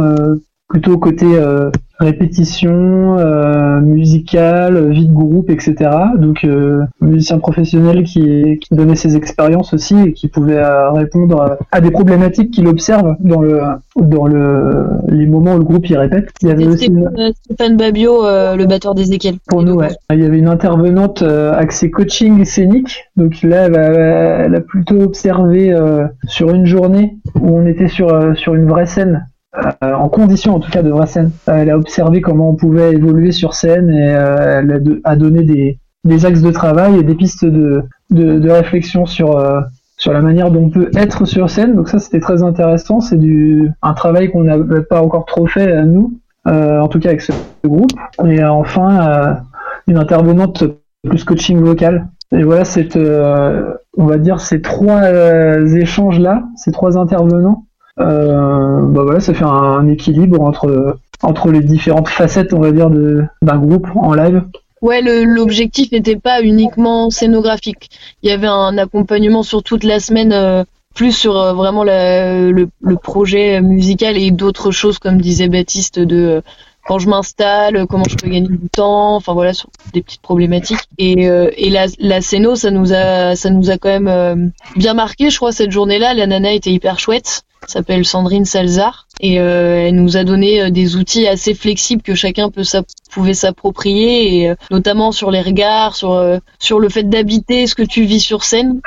plutôt 0.74 0.98
côté 0.98 1.26
euh, 1.36 1.70
répétition 2.00 3.18
euh, 3.18 3.80
musicale, 3.80 4.90
vie 4.90 5.06
de 5.06 5.12
groupe, 5.12 5.50
etc. 5.50 5.74
Donc 6.18 6.44
euh, 6.44 6.82
musicien 7.00 7.38
professionnel 7.38 8.02
qui, 8.02 8.58
qui 8.58 8.74
donnait 8.74 8.96
ses 8.96 9.16
expériences 9.16 9.72
aussi 9.72 9.96
et 10.00 10.12
qui 10.12 10.26
pouvait 10.26 10.58
euh, 10.58 10.90
répondre 10.90 11.56
à, 11.70 11.80
des 11.80 11.92
problématiques 11.92 12.50
qu'il 12.50 12.66
observe 12.66 13.14
dans 13.20 13.40
le 13.40 13.60
dans 13.96 14.26
le 14.26 14.86
les 15.08 15.26
moments 15.26 15.54
où 15.54 15.58
le 15.58 15.64
groupe 15.64 15.88
y 15.88 15.96
répète. 15.96 16.30
Il 16.42 16.48
y 16.48 16.50
avait 16.50 16.66
aussi 16.66 16.90
Stéphane 17.44 17.76
Babio, 17.76 18.22
le 18.22 18.64
batteur 18.64 18.94
d'Ezekiel. 18.94 19.36
Pour 19.46 19.62
nous, 19.62 19.74
ouais. 19.74 19.90
Il 20.10 20.20
y 20.20 20.26
avait 20.26 20.38
une 20.38 20.48
intervenante 20.48 21.22
axée 21.22 21.90
coaching 21.90 22.44
scénique. 22.44 23.04
Donc 23.16 23.42
là, 23.42 23.66
elle 23.66 23.76
a, 23.76 24.44
elle 24.46 24.54
a 24.56 24.60
plutôt 24.60 25.00
observé 25.00 25.72
sur 26.26 26.50
une 26.50 26.66
journée 26.66 27.16
où 27.36 27.56
on 27.56 27.66
était 27.66 27.88
sur 27.88 28.36
sur 28.36 28.54
une 28.54 28.66
vraie 28.66 28.86
scène 28.86 29.26
euh, 29.56 29.92
en 29.92 30.08
condition 30.08 30.56
en 30.56 30.60
tout 30.60 30.70
cas 30.70 30.82
de 30.82 30.90
vraie 30.90 31.06
scène. 31.06 31.30
Euh, 31.48 31.58
elle 31.58 31.70
a 31.70 31.76
observé 31.76 32.20
comment 32.20 32.50
on 32.50 32.56
pouvait 32.56 32.92
évoluer 32.92 33.30
sur 33.30 33.54
scène 33.54 33.88
et 33.90 34.14
euh, 34.16 34.60
elle 34.60 35.00
a, 35.04 35.14
donné 35.14 35.42
des, 36.04 36.26
axes 36.26 36.40
de 36.40 36.50
travail 36.50 36.98
et 36.98 37.02
des 37.04 37.14
pistes 37.14 37.44
de, 37.44 37.84
réflexion 38.50 39.06
sur 39.06 39.40
sur 39.96 40.12
la 40.12 40.20
manière 40.20 40.50
dont 40.50 40.64
on 40.64 40.70
peut 40.70 40.90
être 40.96 41.24
sur 41.24 41.48
scène. 41.50 41.76
Donc 41.76 41.88
ça 41.88 42.00
c'était 42.00 42.18
très 42.18 42.42
intéressant. 42.42 43.00
C'est 43.00 43.18
un 43.82 43.94
travail 43.94 44.30
qu'on 44.30 44.42
n'a 44.42 44.58
pas 44.82 45.00
encore 45.00 45.24
trop 45.24 45.46
fait 45.46 45.70
à 45.70 45.84
nous, 45.84 46.18
en 46.46 46.88
tout 46.88 46.98
cas 46.98 47.10
avec 47.10 47.20
ce 47.20 47.32
groupe. 47.64 47.92
Et 48.24 48.42
enfin 48.42 49.38
une 49.86 49.98
intervenante 49.98 50.64
plus 51.08 51.22
coaching 51.22 51.60
vocal. 51.60 52.08
Et 52.32 52.42
voilà, 52.42 52.64
cette, 52.64 52.96
on 52.96 54.06
va 54.06 54.18
dire 54.18 54.40
ces 54.40 54.62
trois 54.62 55.02
échanges 55.76 56.18
là, 56.18 56.42
ces 56.56 56.72
trois 56.72 56.98
intervenants 56.98 57.66
bah 58.94 59.02
voilà, 59.02 59.18
ça 59.20 59.34
fait 59.34 59.44
un, 59.44 59.88
équilibre 59.88 60.40
entre, 60.40 60.98
entre 61.22 61.50
les 61.50 61.60
différentes 61.60 62.08
facettes, 62.08 62.52
on 62.52 62.60
va 62.60 62.70
dire, 62.70 62.88
d'un 62.90 63.58
groupe 63.58 63.88
en 63.96 64.14
live. 64.14 64.42
Ouais, 64.82 65.02
l'objectif 65.02 65.90
n'était 65.90 66.16
pas 66.16 66.42
uniquement 66.42 67.10
scénographique. 67.10 67.90
Il 68.22 68.28
y 68.28 68.32
avait 68.32 68.46
un 68.46 68.78
accompagnement 68.78 69.42
sur 69.42 69.62
toute 69.62 69.82
la 69.82 69.98
semaine, 69.98 70.32
euh, 70.32 70.62
plus 70.94 71.10
sur 71.10 71.36
euh, 71.36 71.54
vraiment 71.54 71.82
le, 71.82 72.52
le, 72.52 72.96
projet 72.96 73.60
musical 73.60 74.16
et 74.16 74.30
d'autres 74.30 74.70
choses, 74.70 74.98
comme 74.98 75.20
disait 75.20 75.48
Baptiste, 75.48 75.98
de 75.98 76.42
quand 76.86 76.98
je 76.98 77.08
m'installe, 77.08 77.86
comment 77.88 78.04
je 78.08 78.14
peux 78.14 78.28
gagner 78.28 78.46
du 78.46 78.68
temps, 78.70 79.16
enfin 79.16 79.32
voilà, 79.32 79.54
sur 79.54 79.70
des 79.92 80.02
petites 80.02 80.20
problématiques. 80.20 80.86
Et, 80.98 81.28
euh, 81.28 81.50
et 81.56 81.70
la, 81.70 81.86
la 81.98 82.20
scéno, 82.20 82.54
ça 82.54 82.70
nous 82.70 82.92
a, 82.92 83.34
ça 83.36 83.50
nous 83.50 83.70
a 83.70 83.78
quand 83.78 83.88
même 83.88 84.08
euh, 84.08 84.36
bien 84.76 84.94
marqué, 84.94 85.30
je 85.30 85.36
crois, 85.36 85.52
cette 85.52 85.70
journée-là. 85.70 86.14
La 86.14 86.26
nana 86.26 86.52
était 86.52 86.70
hyper 86.70 86.98
chouette 86.98 87.42
s'appelle 87.70 88.04
Sandrine 88.04 88.44
Salzar 88.44 89.06
et 89.20 89.40
euh, 89.40 89.86
elle 89.86 89.94
nous 89.94 90.16
a 90.16 90.24
donné 90.24 90.70
des 90.70 90.96
outils 90.96 91.26
assez 91.26 91.54
flexibles 91.54 92.02
que 92.02 92.14
chacun 92.14 92.50
peut 92.50 92.64
pouvait 93.10 93.34
s'approprier 93.34 94.42
et 94.42 94.54
notamment 94.70 95.12
sur 95.12 95.30
les 95.30 95.40
regards 95.40 95.94
sur 95.94 96.40
sur 96.58 96.80
le 96.80 96.88
fait 96.88 97.04
d'habiter 97.04 97.66
ce 97.66 97.74
que 97.74 97.82
tu 97.82 98.04
vis 98.04 98.20
sur 98.20 98.42
scène 98.44 98.80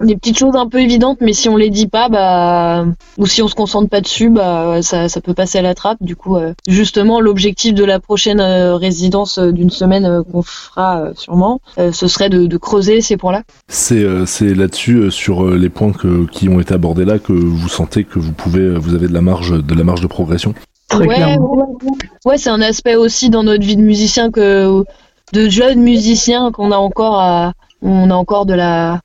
des 0.00 0.16
petites 0.16 0.38
choses 0.38 0.56
un 0.56 0.68
peu 0.68 0.80
évidentes, 0.80 1.18
mais 1.20 1.32
si 1.32 1.48
on 1.48 1.56
les 1.56 1.70
dit 1.70 1.86
pas, 1.86 2.08
bah, 2.08 2.84
ou 3.18 3.26
si 3.26 3.42
on 3.42 3.48
se 3.48 3.54
concentre 3.54 3.88
pas 3.88 4.00
dessus, 4.00 4.28
bah, 4.28 4.82
ça, 4.82 5.08
ça 5.08 5.20
peut 5.20 5.34
passer 5.34 5.58
à 5.58 5.62
la 5.62 5.74
trappe. 5.74 5.98
Du 6.00 6.16
coup, 6.16 6.36
euh, 6.36 6.52
justement, 6.66 7.20
l'objectif 7.20 7.72
de 7.74 7.84
la 7.84 8.00
prochaine 8.00 8.40
euh, 8.40 8.76
résidence 8.76 9.38
euh, 9.38 9.52
d'une 9.52 9.70
semaine 9.70 10.22
qu'on 10.30 10.42
fera 10.42 11.12
sûrement, 11.14 11.60
ce 11.76 12.08
serait 12.08 12.28
de, 12.28 12.46
de, 12.46 12.56
creuser 12.56 13.00
ces 13.00 13.16
points-là. 13.16 13.42
C'est 13.68 14.04
c'est 14.26 14.54
là-dessus 14.54 15.10
sur 15.10 15.50
les 15.50 15.68
points 15.68 15.92
que, 15.92 16.26
qui 16.26 16.48
ont 16.48 16.60
été 16.60 16.74
abordés 16.74 17.04
là 17.04 17.18
que 17.18 17.32
vous 17.32 17.68
sentez 17.68 18.04
que 18.04 18.18
vous 18.18 18.32
pouvez, 18.32 18.76
vous 18.76 18.94
avez 18.94 19.08
de 19.08 19.12
la 19.12 19.20
marge, 19.20 19.52
de 19.52 19.74
la 19.74 19.84
marge 19.84 20.00
de 20.00 20.06
progression. 20.06 20.54
Très 20.88 21.06
ouais, 21.06 21.24
ouais, 21.24 21.38
ouais 22.26 22.38
c'est 22.38 22.50
un 22.50 22.60
aspect 22.60 22.94
aussi 22.94 23.30
dans 23.30 23.42
notre 23.42 23.64
vie 23.64 23.76
de 23.76 23.82
musicien 23.82 24.30
que 24.30 24.84
de 25.32 25.48
jeunes 25.48 25.80
musiciens 25.80 26.52
qu'on 26.52 26.70
a 26.70 26.76
encore 26.76 27.18
à, 27.18 27.52
on 27.82 28.10
a 28.10 28.14
encore 28.14 28.46
de 28.46 28.54
la 28.54 29.00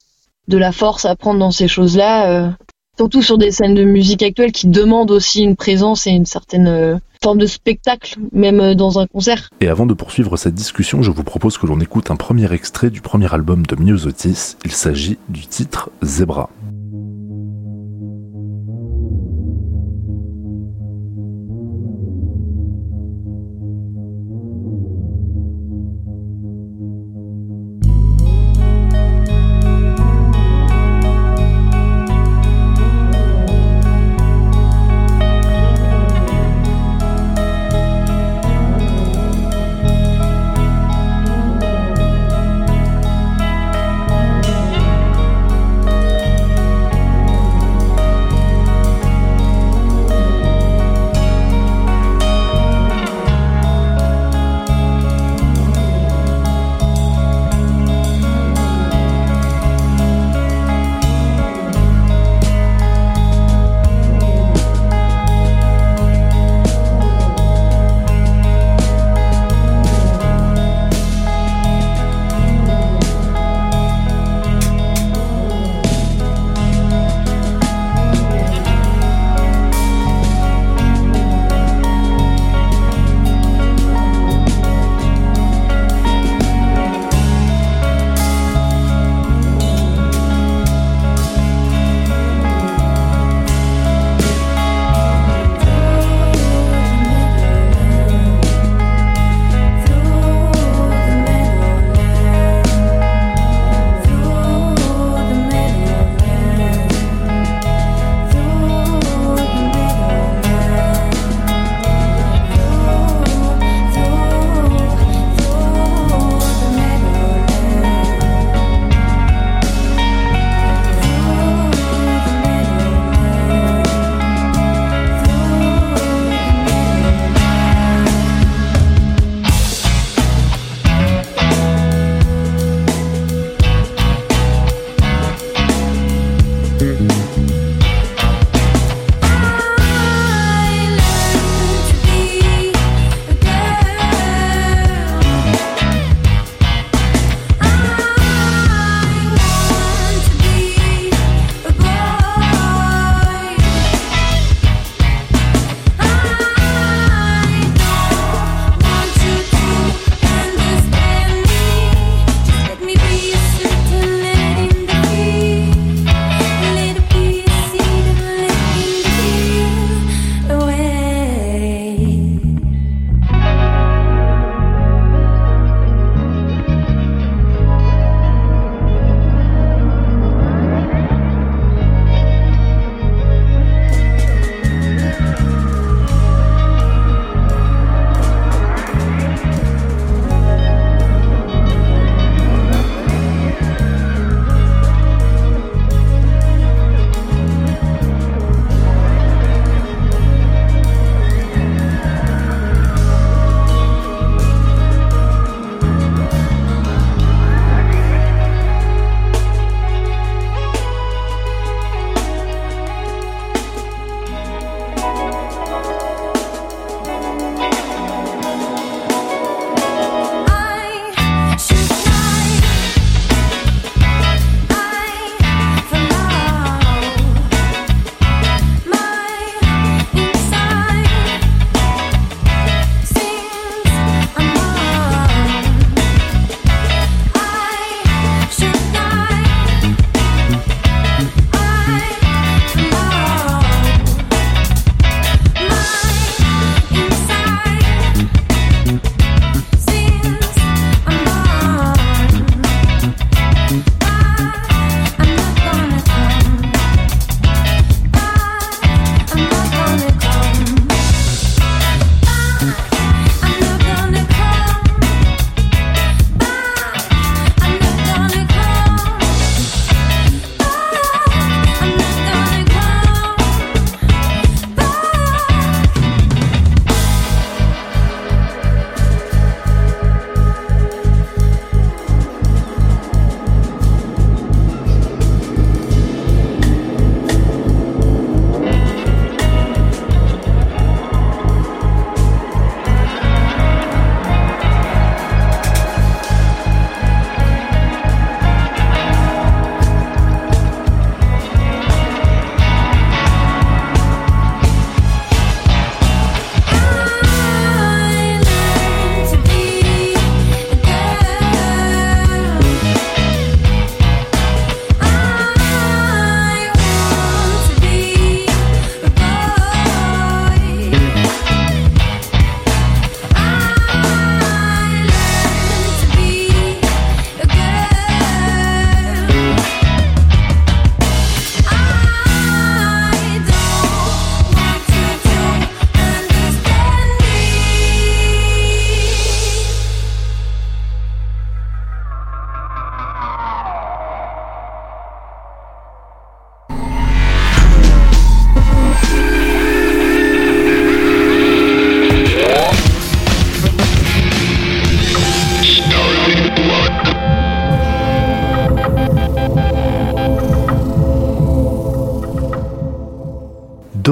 de 0.48 0.58
la 0.58 0.72
force 0.72 1.06
à 1.06 1.16
prendre 1.16 1.40
dans 1.40 1.52
ces 1.52 1.68
choses-là, 1.68 2.30
euh, 2.30 2.50
surtout 2.98 3.22
sur 3.22 3.38
des 3.38 3.52
scènes 3.52 3.76
de 3.76 3.84
musique 3.84 4.24
actuelles 4.24 4.52
qui 4.52 4.68
demandent 4.68 5.12
aussi 5.12 5.44
une 5.44 5.56
présence 5.56 6.08
et 6.08 6.12
une 6.12 6.26
certaine 6.26 6.68
euh, 6.68 6.96
forme 7.22 7.38
de 7.38 7.46
spectacle, 7.46 8.16
même 8.32 8.60
euh, 8.60 8.76
dans 8.76 9.00
un 9.00 9.08
concert. 9.08 9.50
Et 9.62 9.68
avant 9.68 9.86
de 9.86 9.94
poursuivre 9.94 10.38
cette 10.38 10.56
discussion, 10.56 11.02
je 11.02 11.12
vous 11.12 11.24
propose 11.24 11.58
que 11.58 11.68
l'on 11.68 11.80
écoute 11.80 12.12
un 12.12 12.16
premier 12.16 12.52
extrait 12.52 12.90
du 12.90 13.02
premier 13.02 13.34
album 13.34 13.66
de 13.66 13.76
Myosotis. 13.76 14.58
Il 14.66 14.72
s'agit 14.72 15.18
du 15.30 15.46
titre 15.46 15.90
Zebra. 16.04 16.50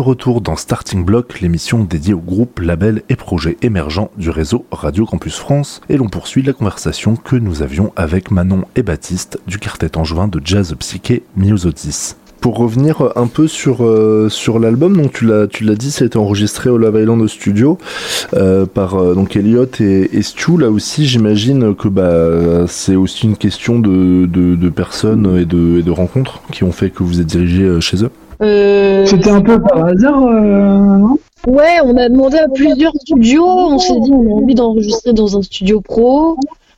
Retour 0.05 0.39
dans 0.39 0.55
Starting 0.55 1.03
Block, 1.03 1.41
l'émission 1.41 1.83
dédiée 1.83 2.13
au 2.13 2.19
groupe, 2.19 2.59
labels 2.59 3.01
et 3.09 3.15
projets 3.15 3.57
émergents 3.63 4.11
du 4.17 4.29
réseau 4.29 4.65
Radio 4.71 5.05
Campus 5.05 5.37
France, 5.37 5.81
et 5.89 5.97
l'on 5.97 6.09
poursuit 6.09 6.43
la 6.43 6.53
conversation 6.53 7.15
que 7.15 7.35
nous 7.35 7.63
avions 7.63 7.91
avec 7.95 8.29
Manon 8.29 8.65
et 8.75 8.83
Baptiste 8.83 9.39
du 9.47 9.57
quartet 9.57 9.97
angevin 9.97 10.27
de 10.27 10.39
jazz 10.43 10.75
psyché 10.77 11.23
Myosotis 11.35 12.15
pour 12.39 12.57
revenir 12.57 13.11
un 13.15 13.25
peu 13.25 13.47
sur 13.47 13.83
euh, 13.83 14.29
l'album, 14.61 15.09
tu 15.09 15.25
l'as 15.25 15.75
dit, 15.75 15.89
ça 15.89 16.03
a 16.03 16.05
été 16.05 16.19
enregistré 16.19 16.69
au 16.69 16.77
Love 16.77 17.01
Island 17.01 17.27
Studio 17.27 17.79
euh, 18.35 18.67
par 18.67 19.01
euh, 19.01 19.15
donc 19.15 19.35
Elliot 19.35 19.65
et, 19.79 20.15
et, 20.15 20.21
Stu. 20.21 20.55
Là 20.59 20.69
aussi, 20.69 21.07
j'imagine 21.07 21.73
que 21.73 21.87
bah 21.87 22.67
c'est 22.67 22.95
aussi 22.95 23.25
une 23.25 23.37
question 23.37 23.79
de, 23.79 24.27
de, 24.27 24.69
personnes 24.69 25.39
et 25.39 25.45
de 25.45 25.89
rencontres 25.89 26.43
qui 26.51 26.63
ont 26.63 26.71
fait 26.71 26.91
que 26.91 27.01
vous 27.01 27.19
êtes 27.19 27.25
dirigé 27.25 27.81
chez 27.81 28.03
eux. 28.03 28.11
C'était 28.39 29.29
un 29.29 29.41
peu 29.41 29.61
par 29.61 29.85
hasard, 29.85 30.19
non? 30.19 31.17
Ouais, 31.47 31.77
on 31.83 31.95
a 31.97 32.09
demandé 32.09 32.37
à 32.37 32.47
plusieurs 32.47 32.93
studios. 32.95 33.45
On 33.45 33.77
s'est 33.77 33.99
dit 33.99 34.11
on 34.11 34.31
a 34.31 34.41
envie 34.41 34.55
d'enregistrer 34.55 35.13
dans 35.13 35.37
un 35.37 35.41
studio 35.41 35.81
pro. 35.81 36.37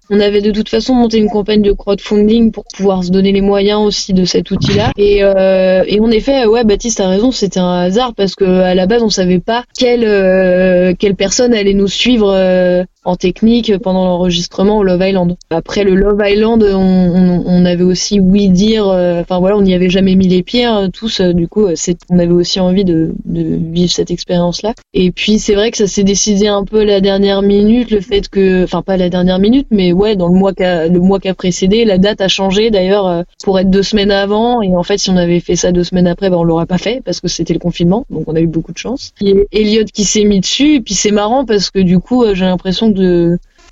On 0.10 0.20
avait 0.22 0.42
de 0.42 0.52
toute 0.52 0.70
façon 0.70 0.94
monté 0.94 1.18
une 1.18 1.30
campagne 1.30 1.62
de 1.62 1.74
crowdfunding 1.74 2.52
pour 2.52 2.64
pouvoir 2.74 3.04
se 3.04 3.12
donner 3.12 3.34
les 3.34 3.42
moyens 3.42 3.82
aussi 3.82 4.14
de 4.14 4.24
cet 4.24 4.52
outil-là. 4.52 4.92
Et, 4.98 5.20
euh, 5.22 5.84
et 5.86 6.00
en 6.00 6.10
effet, 6.12 6.46
ouais, 6.46 6.64
Baptiste 6.64 7.02
a 7.02 7.10
raison, 7.10 7.32
c'était 7.32 7.60
un 7.60 7.82
hasard 7.82 8.14
parce 8.16 8.36
que 8.36 8.46
à 8.46 8.74
la 8.74 8.88
base, 8.88 9.04
on 9.04 9.10
savait 9.10 9.40
pas 9.40 9.66
quelle 9.78 10.06
euh, 10.06 10.94
quelle 10.98 11.16
personne 11.16 11.54
allait 11.54 11.74
nous 11.74 11.90
suivre 11.90 12.32
euh, 12.34 12.84
en 13.08 13.16
technique 13.16 13.78
pendant 13.78 14.04
l'enregistrement 14.04 14.78
au 14.78 14.84
Love 14.84 15.02
Island. 15.02 15.38
Après 15.50 15.86
le 15.86 15.96
Love 15.96 16.22
Island, 16.22 16.62
on, 16.62 17.66
avait 17.66 17.84
aussi 17.84 18.20
oui 18.20 18.50
dire, 18.50 18.88
euh, 18.88 19.22
enfin 19.22 19.40
voilà, 19.40 19.58
on 19.58 19.62
n'y 19.62 19.74
avait 19.74 19.90
jamais 19.90 20.16
mis 20.16 20.28
les 20.28 20.44
pieds 20.44 20.66
hein, 20.66 20.90
tous. 20.92 21.22
Euh, 21.22 21.34
du 21.34 21.48
coup, 21.48 21.68
on 22.10 22.20
avait 22.20 22.32
aussi 22.32 22.60
envie 22.60 22.84
de, 22.84 23.14
vivre 23.26 23.92
cette 23.92 24.12
expérience-là. 24.12 24.74
Et 24.94 25.12
puis 25.12 25.40
c'est 25.40 25.56
vrai 25.56 25.72
que 25.72 25.78
ça 25.78 25.88
s'est 25.88 26.04
décidé 26.04 26.48
un 26.48 26.66
peu 26.66 26.84
la 26.84 27.00
dernière 27.00 27.42
minute, 27.42 27.92
le 27.92 28.02
fait 28.02 28.28
que, 28.28 28.66
enfin 28.66 28.82
pas 28.82 28.98
la 28.98 29.10
dernière 29.10 29.40
minute, 29.40 29.68
mais 29.72 29.94
ouais, 29.94 30.18
dans 30.18 30.28
le 30.28 30.38
mois 30.38 30.54
qui 30.54 30.64
a, 30.64 30.88
le 30.88 31.00
mois 31.00 31.22
qui 31.22 31.30
a 31.30 31.34
précédé, 31.34 31.86
la 31.86 31.98
date 31.98 32.20
a 32.20 32.28
changé 32.28 32.72
d'ailleurs 32.72 33.08
euh, 33.08 33.24
pour 33.44 33.58
être 33.58 33.70
deux 33.70 33.84
semaines 33.84 34.12
avant. 34.12 34.62
Et 34.62 34.76
en 34.76 34.84
fait, 34.84 34.98
si 34.98 35.10
on 35.10 35.18
avait 35.18 35.40
fait 35.40 35.56
ça 35.56 35.72
deux 35.72 35.86
semaines 35.86 36.08
après, 36.08 36.30
ben 36.30 36.38
on 36.38 36.44
l'aurait 36.44 36.66
pas 36.66 36.78
fait 36.78 37.02
parce 37.06 37.22
que 37.22 37.30
c'était 37.30 37.54
le 37.54 37.60
confinement, 37.60 38.06
donc 38.10 38.26
on 38.28 38.36
a 38.36 38.42
eu 38.42 38.48
beaucoup 38.48 38.74
de 38.74 38.78
chance. 38.78 39.14
Il 39.22 39.30
y 39.30 39.32
a 39.32 39.36
Elliot 39.54 39.86
qui 39.94 40.04
s'est 40.04 40.26
mis 40.26 40.42
dessus, 40.42 40.76
et 40.76 40.82
puis 40.82 40.94
c'est 40.94 41.12
marrant 41.12 41.46
parce 41.46 41.70
que 41.70 41.80
du 41.80 42.00
coup, 42.00 42.26
j'ai 42.34 42.46
l'impression 42.46 42.92
que 42.92 42.97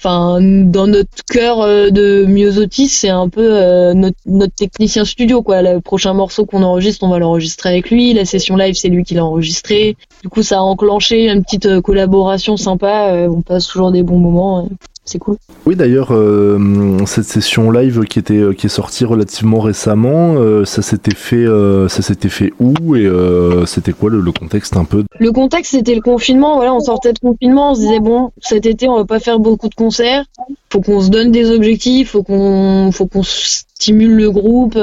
dans 0.05 0.87
notre 0.87 1.23
cœur 1.31 1.61
euh, 1.61 1.89
de 1.89 2.25
Myosotis 2.25 2.89
c'est 2.89 3.09
un 3.09 3.27
peu 3.27 3.57
euh, 3.57 3.93
notre, 3.93 4.55
technicien 4.55 5.05
studio 5.05 5.41
quoi. 5.41 5.61
Le 5.61 5.79
prochain 5.81 6.13
morceau 6.13 6.45
qu'on 6.45 6.63
enregistre 6.63 7.03
on 7.03 7.09
va 7.09 7.19
l'enregistrer 7.19 7.69
avec 7.69 7.89
lui. 7.89 8.13
La 8.13 8.25
session 8.25 8.55
live 8.55 8.75
c'est 8.75 8.89
lui 8.89 9.03
qui 9.03 9.15
l'a 9.15 9.25
enregistré. 9.25 9.97
Du 10.21 10.29
coup 10.29 10.43
ça 10.43 10.59
a 10.59 10.61
enclenché 10.61 11.31
une 11.31 11.43
petite 11.43 11.65
euh, 11.65 11.81
collaboration 11.81 12.57
sympa. 12.57 13.27
On 13.29 13.41
passe 13.41 13.67
toujours 13.67 13.91
des 13.91 14.03
bons 14.03 14.19
moments 14.19 14.69
c'est 15.05 15.19
cool. 15.19 15.37
Oui, 15.67 15.75
d'ailleurs, 15.75 16.09
euh, 16.11 16.97
cette 17.05 17.25
session 17.25 17.69
live 17.69 18.05
qui 18.05 18.17
était 18.17 18.33
euh, 18.33 18.53
qui 18.53 18.65
est 18.65 18.69
sortie 18.69 19.05
relativement 19.05 19.59
récemment, 19.59 20.35
euh, 20.35 20.65
ça 20.65 20.81
s'était 20.81 21.15
fait 21.15 21.45
ça 21.87 22.01
s'était 22.01 22.29
fait 22.29 22.51
où 22.59 22.95
et 22.95 23.09
c'était 23.65 23.93
quoi 23.93 24.09
le, 24.09 24.31
contexte 24.31 24.75
un 24.75 24.83
peu 24.83 25.03
Le 25.19 25.31
contexte 25.31 25.71
c'était 25.71 25.95
le 25.95 26.01
confinement. 26.01 26.55
Voilà, 26.55 26.73
on 26.73 26.79
sortait 26.79 27.13
de 27.13 27.19
confinement, 27.19 27.71
on 27.71 27.75
se 27.75 27.81
disait 27.81 27.99
bon, 27.99 28.31
cet 28.41 28.65
été 28.65 28.89
on 28.89 28.97
va 28.97 29.05
pas 29.05 29.19
faire 29.19 29.39
beaucoup 29.39 29.69
de 29.69 29.75
concerts, 29.75 30.25
faut 30.75 30.81
qu'on 30.81 31.01
se 31.01 31.09
donne 31.09 31.31
des 31.31 31.51
objectifs, 31.51 32.11
faut 32.11 32.23
qu'on 32.23 32.91
faut 32.91 33.05
qu'on 33.05 33.23
stimule 33.23 34.15
le 34.15 34.31
groupe 34.31 34.77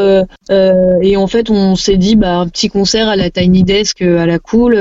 et 0.50 1.16
en 1.16 1.26
fait 1.26 1.50
on 1.50 1.76
s'est 1.76 1.96
dit 1.96 2.16
bah 2.16 2.37
un 2.37 2.48
petit 2.48 2.68
concert 2.68 3.09
à 3.09 3.16
la 3.16 3.31
Tiny 3.31 3.62
Desk 3.62 4.00
à 4.02 4.26
la 4.26 4.38
cool 4.38 4.74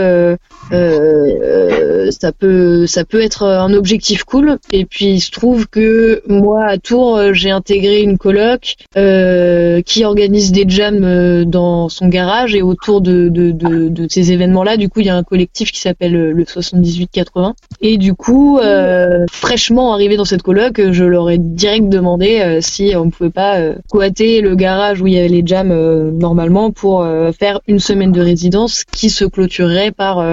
ça 2.12 2.32
peut 2.32 2.86
ça 2.88 3.04
peut 3.04 3.22
être 3.22 3.44
un 3.44 3.74
objectif 3.74 4.24
cool. 4.24 4.58
Et 4.72 4.86
puis 4.86 5.22
trouve 5.32 5.68
que 5.68 6.22
moi 6.28 6.66
à 6.66 6.78
Tours 6.78 7.18
euh, 7.18 7.34
j'ai 7.34 7.50
intégré 7.50 8.02
une 8.02 8.18
coloc 8.18 8.76
euh, 8.98 9.82
qui 9.82 10.06
organise 10.06 10.52
des 10.52 10.66
jams 10.68 11.04
euh, 11.04 11.46
dans 11.46 11.90
son 11.90 12.08
garage 12.08 12.54
et 12.54 12.62
autour 12.62 13.02
de, 13.02 13.30
de, 13.30 13.52
de, 13.52 13.90
de 13.90 14.08
ces 14.10 14.32
événements-là, 14.32 14.78
du 14.78 14.90
coup 14.90 15.00
il 15.00 15.08
y 15.08 15.10
a 15.10 15.16
un 15.16 15.24
collectif 15.24 15.72
qui 15.72 15.80
s'appelle 15.80 16.14
le 16.14 16.46
7880 16.46 17.56
et 17.82 17.98
du 17.98 18.14
coup 18.14 18.60
euh, 18.60 19.26
fraîchement 19.32 19.94
arrivé 19.94 20.18
dans 20.18 20.26
cette 20.26 20.44
coloc, 20.44 20.80
leur 21.06 21.30
ai 21.30 21.38
direct 21.38 21.90
demandé 21.90 22.60
si 22.62 22.94
on 22.96 23.10
pouvait 23.10 23.30
pas 23.30 23.60
coater 23.90 24.42
le 24.42 24.56
garage 24.56 25.02
où 25.02 25.08
il 25.08 25.14
y 25.14 25.20
avait 25.20 25.28
les 25.28 25.44
jams 25.46 26.12
normalement 26.12 26.72
pour 26.72 27.06
faire 27.38 27.62
une 27.68 27.80
semaine 27.80 28.12
de 28.12 28.22
résidence 28.22 28.84
qui 28.84 29.10
se 29.10 29.26
clôturerait 29.26 29.92
par 29.92 30.24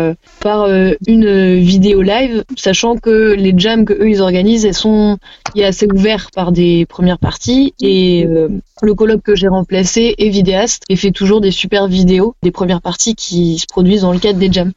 par 0.40 0.68
une 1.06 1.58
vidéo 1.58 2.02
live, 2.02 2.44
sachant 2.56 2.96
que 2.96 3.34
les 3.34 3.54
jams 3.56 3.84
que 3.84 3.92
eux 3.92 4.08
ils 4.08 4.22
organisent, 4.22 4.64
elles 4.64 4.74
sont 4.74 5.18
assez 5.62 5.86
ouvert 5.86 6.30
par 6.34 6.52
des 6.52 6.86
premières 6.86 7.18
parties 7.18 7.74
et 7.80 8.26
euh, 8.26 8.48
le 8.82 8.94
colloque 8.94 9.22
que 9.22 9.34
j'ai 9.34 9.48
remplacé 9.48 10.14
est 10.18 10.28
vidéaste 10.28 10.82
et 10.88 10.96
fait 10.96 11.10
toujours 11.10 11.40
des 11.40 11.50
super 11.50 11.88
vidéos 11.88 12.34
des 12.42 12.50
premières 12.50 12.80
parties 12.80 13.14
qui 13.14 13.58
se 13.58 13.66
produisent 13.66 14.02
dans 14.02 14.12
le 14.12 14.18
cadre 14.18 14.38
des 14.38 14.52
jams. 14.52 14.72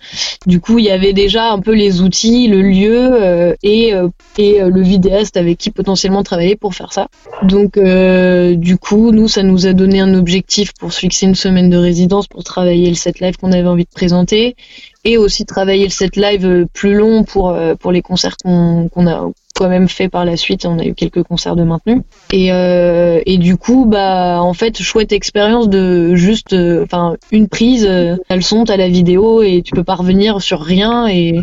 Du 0.48 0.60
coup, 0.60 0.80
il 0.80 0.86
y 0.86 0.92
avait 0.92 1.14
déjà 1.14 1.52
un 1.52 1.60
peu 1.60 1.74
les 1.74 2.02
outils, 2.02 2.48
le 2.48 2.62
lieu 2.62 3.10
euh, 3.14 3.56
et 3.64 3.94
euh, 3.94 4.10
et 4.38 4.60
le 4.62 4.82
vidéaste 4.82 5.36
avec 5.38 5.58
qui 5.58 5.72
potentiellement 5.72 6.24
travailler 6.24 6.56
pour 6.56 6.74
faire 6.74 6.94
ça. 6.94 7.08
Donc 7.44 7.78
du 7.78 8.78
coup, 8.78 9.12
nous 9.12 9.28
ça 9.28 9.44
nous 9.44 9.68
a 9.68 9.74
donné 9.74 10.00
un 10.00 10.14
objectif 10.14 10.72
pour 10.80 10.94
se 10.94 11.00
fixer 11.00 11.26
une 11.26 11.36
semaine 11.36 11.70
de 11.70 11.78
résidence 11.78 12.28
pour 12.28 12.44
travailler 12.44 12.90
le 12.90 12.96
set 12.96 13.20
live 13.20 13.36
qu'on 13.38 13.52
avait 13.52 13.68
envie 13.68 13.84
de 13.84 13.90
présenter 13.94 14.56
et 15.04 15.18
aussi 15.18 15.46
travailler 15.46 15.84
le 15.84 15.90
set 15.90 16.16
live 16.16 16.66
plus 16.74 16.94
long 16.94 17.24
pour 17.24 17.56
pour 17.80 17.92
les 17.92 18.02
concerts 18.02 18.38
qu'on 18.38 18.88
qu'on 18.90 19.06
a 19.08 19.30
même 19.70 19.88
fait 19.88 20.10
par 20.10 20.26
la 20.26 20.38
suite. 20.38 20.66
On 20.66 20.80
a 20.80 20.86
eu 20.86 20.94
quelques 20.94 21.24
concerts 21.24 21.56
de 21.56 21.64
maintenu. 21.64 22.02
Et, 22.32 22.52
euh, 22.52 23.22
et 23.26 23.38
du 23.38 23.58
coup, 23.58 23.86
bah, 23.86 24.42
en 24.42 24.54
fait, 24.54 24.82
chouette 24.82 25.12
expérience 25.12 25.70
de 25.70 26.16
juste, 26.16 26.54
euh, 26.54 26.84
enfin, 26.84 27.16
une 27.32 27.48
prise, 27.48 27.86
euh, 27.90 28.16
t'as 28.28 28.36
le 28.36 28.42
son, 28.42 28.64
t'as 28.64 28.78
la 28.78 28.90
vidéo 28.90 29.42
et 29.42 29.62
tu 29.64 29.74
peux 29.74 29.84
pas 29.84 29.96
revenir 29.96 30.42
sur 30.42 30.62
rien. 30.62 31.08
Et 31.08 31.40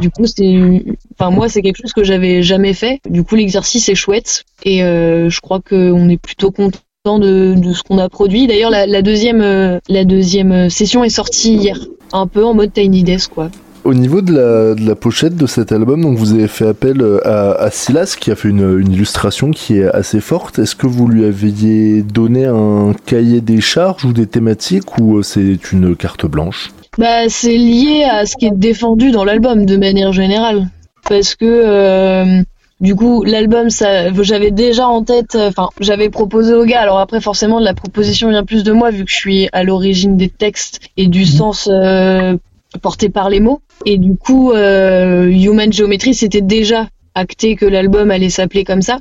du 0.00 0.10
coup, 0.10 0.26
c'est, 0.26 0.84
enfin, 1.18 1.30
moi, 1.30 1.48
c'est 1.48 1.62
quelque 1.62 1.80
chose 1.80 1.92
que 1.92 2.04
j'avais 2.04 2.42
jamais 2.42 2.74
fait. 2.74 3.00
Du 3.08 3.24
coup, 3.24 3.36
l'exercice 3.36 3.88
est 3.88 3.94
chouette 3.94 4.44
et 4.64 4.82
euh, 4.82 5.30
je 5.30 5.40
crois 5.40 5.60
qu'on 5.60 6.08
est 6.08 6.20
plutôt 6.20 6.50
content 6.50 7.18
de, 7.18 7.54
de, 7.56 7.72
ce 7.72 7.82
qu'on 7.82 7.98
a 7.98 8.08
produit. 8.08 8.46
D'ailleurs, 8.46 8.70
la, 8.70 8.86
la, 8.86 9.02
deuxième, 9.02 9.80
la 9.88 10.04
deuxième 10.04 10.70
session 10.70 11.04
est 11.04 11.08
sortie 11.08 11.54
hier, 11.54 11.78
un 12.12 12.26
peu 12.26 12.44
en 12.44 12.54
mode 12.54 12.72
Tiny 12.72 13.04
Desk, 13.04 13.32
quoi. 13.32 13.50
Au 13.86 13.94
niveau 13.94 14.20
de 14.20 14.32
la, 14.32 14.74
de 14.74 14.84
la, 14.84 14.96
pochette 14.96 15.36
de 15.36 15.46
cet 15.46 15.70
album, 15.70 16.02
donc 16.02 16.18
vous 16.18 16.32
avez 16.32 16.48
fait 16.48 16.66
appel 16.66 17.00
euh, 17.00 17.20
à, 17.24 17.52
à 17.52 17.70
Silas 17.70 18.16
qui 18.18 18.32
a 18.32 18.34
fait 18.34 18.48
une, 18.48 18.80
une, 18.80 18.92
illustration 18.92 19.52
qui 19.52 19.78
est 19.78 19.86
assez 19.86 20.20
forte. 20.20 20.58
Est-ce 20.58 20.74
que 20.74 20.88
vous 20.88 21.06
lui 21.06 21.24
aviez 21.24 22.02
donné 22.02 22.46
un 22.46 22.94
cahier 23.06 23.40
des 23.40 23.60
charges 23.60 24.04
ou 24.04 24.12
des 24.12 24.26
thématiques 24.26 24.98
ou 24.98 25.18
euh, 25.18 25.22
c'est 25.22 25.70
une 25.70 25.94
carte 25.94 26.26
blanche? 26.26 26.72
Bah 26.98 27.28
c'est 27.28 27.56
lié 27.56 28.02
à 28.10 28.26
ce 28.26 28.34
qui 28.36 28.46
est 28.46 28.56
défendu 28.56 29.12
dans 29.12 29.22
l'album 29.22 29.64
de 29.64 29.76
manière 29.76 30.12
générale, 30.12 30.66
parce 31.08 31.36
que 31.36 31.44
euh, 31.44 32.42
du 32.80 32.96
coup, 32.96 33.22
l'album, 33.22 33.70
ça, 33.70 34.12
j'avais 34.20 34.50
déjà 34.50 34.88
en 34.88 35.04
tête, 35.04 35.36
enfin, 35.36 35.68
j'avais 35.78 36.10
proposé 36.10 36.54
au 36.54 36.64
gars. 36.64 36.80
Alors 36.80 36.98
après, 36.98 37.20
forcément, 37.20 37.60
la 37.60 37.72
proposition 37.72 38.30
vient 38.30 38.44
plus 38.44 38.64
de 38.64 38.72
moi 38.72 38.90
vu 38.90 39.04
que 39.04 39.12
je 39.12 39.16
suis 39.16 39.48
à 39.52 39.62
l'origine 39.62 40.16
des 40.16 40.28
textes 40.28 40.80
et 40.96 41.06
du 41.06 41.22
mmh. 41.22 41.26
sens 41.26 41.68
euh, 41.72 42.36
porté 42.76 43.08
par 43.08 43.30
les 43.30 43.40
mots. 43.40 43.60
Et 43.84 43.98
du 43.98 44.16
coup, 44.16 44.52
euh, 44.52 45.28
Human 45.28 45.72
Geometry, 45.72 46.14
c'était 46.14 46.40
déjà 46.40 46.88
acté 47.14 47.56
que 47.56 47.64
l'album 47.64 48.10
allait 48.10 48.28
s'appeler 48.28 48.64
comme 48.64 48.82
ça, 48.82 48.98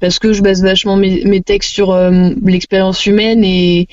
parce 0.00 0.18
que 0.18 0.32
je 0.32 0.42
base 0.42 0.62
vachement 0.62 0.96
mes, 0.96 1.42
textes 1.42 1.74
sur 1.74 1.92
euh, 1.92 2.30
l'expérience 2.42 3.04
humaine 3.04 3.44
et, 3.44 3.86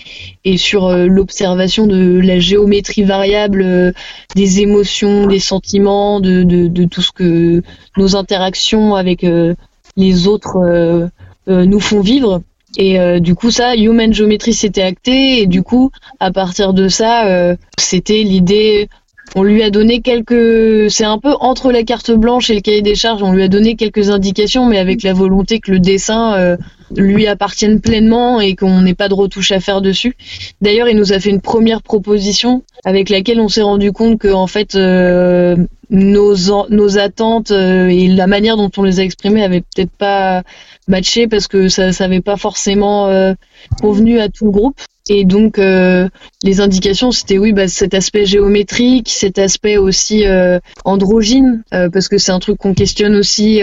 et 0.45 0.55
sur 0.57 0.85
euh, 0.85 1.05
l'observation 1.07 1.85
de 1.85 2.19
la 2.19 2.39
géométrie 2.39 3.03
variable 3.03 3.93
des 4.35 4.61
émotions, 4.61 5.27
des 5.27 5.39
sentiments, 5.39 6.21
de, 6.21 6.43
de, 6.43 6.67
de, 6.67 6.85
tout 6.85 7.01
ce 7.01 7.11
que 7.11 7.61
nos 7.97 8.15
interactions 8.15 8.95
avec 8.95 9.25
les 9.97 10.27
autres 10.27 11.09
nous 11.47 11.79
font 11.79 11.99
vivre. 11.99 12.41
Et 12.77 13.19
du 13.19 13.35
coup, 13.35 13.51
ça, 13.51 13.75
Human 13.75 14.13
Geometry, 14.13 14.53
c'était 14.53 14.83
acté. 14.83 15.41
Et 15.41 15.47
du 15.47 15.63
coup, 15.63 15.91
à 16.19 16.31
partir 16.31 16.73
de 16.73 16.87
ça, 16.87 17.55
c'était 17.77 18.23
l'idée 18.23 18.87
on 19.35 19.43
lui 19.43 19.61
a 19.63 19.69
donné 19.69 20.01
quelques. 20.01 20.89
C'est 20.89 21.05
un 21.05 21.19
peu 21.19 21.33
entre 21.39 21.71
la 21.71 21.83
carte 21.83 22.11
blanche 22.11 22.49
et 22.49 22.55
le 22.55 22.61
cahier 22.61 22.81
des 22.81 22.95
charges. 22.95 23.23
On 23.23 23.31
lui 23.31 23.43
a 23.43 23.47
donné 23.47 23.75
quelques 23.75 24.09
indications, 24.09 24.65
mais 24.65 24.77
avec 24.77 25.03
la 25.03 25.13
volonté 25.13 25.59
que 25.59 25.71
le 25.71 25.79
dessin 25.79 26.33
euh, 26.35 26.57
lui 26.95 27.27
appartienne 27.27 27.81
pleinement 27.81 28.39
et 28.39 28.55
qu'on 28.55 28.81
n'ait 28.81 28.95
pas 28.95 29.09
de 29.09 29.13
retouches 29.13 29.51
à 29.51 29.59
faire 29.59 29.81
dessus. 29.81 30.15
D'ailleurs, 30.61 30.87
il 30.87 30.95
nous 30.95 31.13
a 31.13 31.19
fait 31.19 31.29
une 31.29 31.41
première 31.41 31.81
proposition 31.81 32.63
avec 32.85 33.09
laquelle 33.09 33.39
on 33.39 33.49
s'est 33.49 33.61
rendu 33.61 33.91
compte 33.91 34.17
que 34.17 34.31
en 34.31 34.47
fait 34.47 34.75
euh, 34.75 35.55
nos 35.89 36.97
attentes 36.97 37.51
euh, 37.51 37.87
et 37.87 38.07
la 38.07 38.27
manière 38.27 38.57
dont 38.57 38.71
on 38.77 38.83
les 38.83 38.99
a 38.99 39.03
exprimées 39.03 39.43
avaient 39.43 39.61
peut-être 39.61 39.91
pas 39.91 40.43
matché 40.87 41.27
parce 41.27 41.47
que 41.47 41.67
ça, 41.67 41.91
ça 41.91 42.07
pas 42.23 42.37
forcément 42.37 43.11
convenu 43.81 44.19
à 44.19 44.29
tout 44.29 44.45
le 44.45 44.51
groupe. 44.51 44.79
Et 45.09 45.25
donc 45.25 45.57
les 45.57 46.59
indications 46.59 47.11
c'était 47.11 47.37
oui 47.37 47.53
bah, 47.53 47.67
cet 47.67 47.93
aspect 47.93 48.25
géométrique, 48.25 49.09
cet 49.09 49.39
aspect 49.39 49.77
aussi 49.77 50.25
androgyne 50.85 51.63
parce 51.71 52.07
que 52.07 52.17
c'est 52.17 52.31
un 52.31 52.39
truc 52.39 52.57
qu'on 52.57 52.73
questionne 52.73 53.15
aussi 53.15 53.61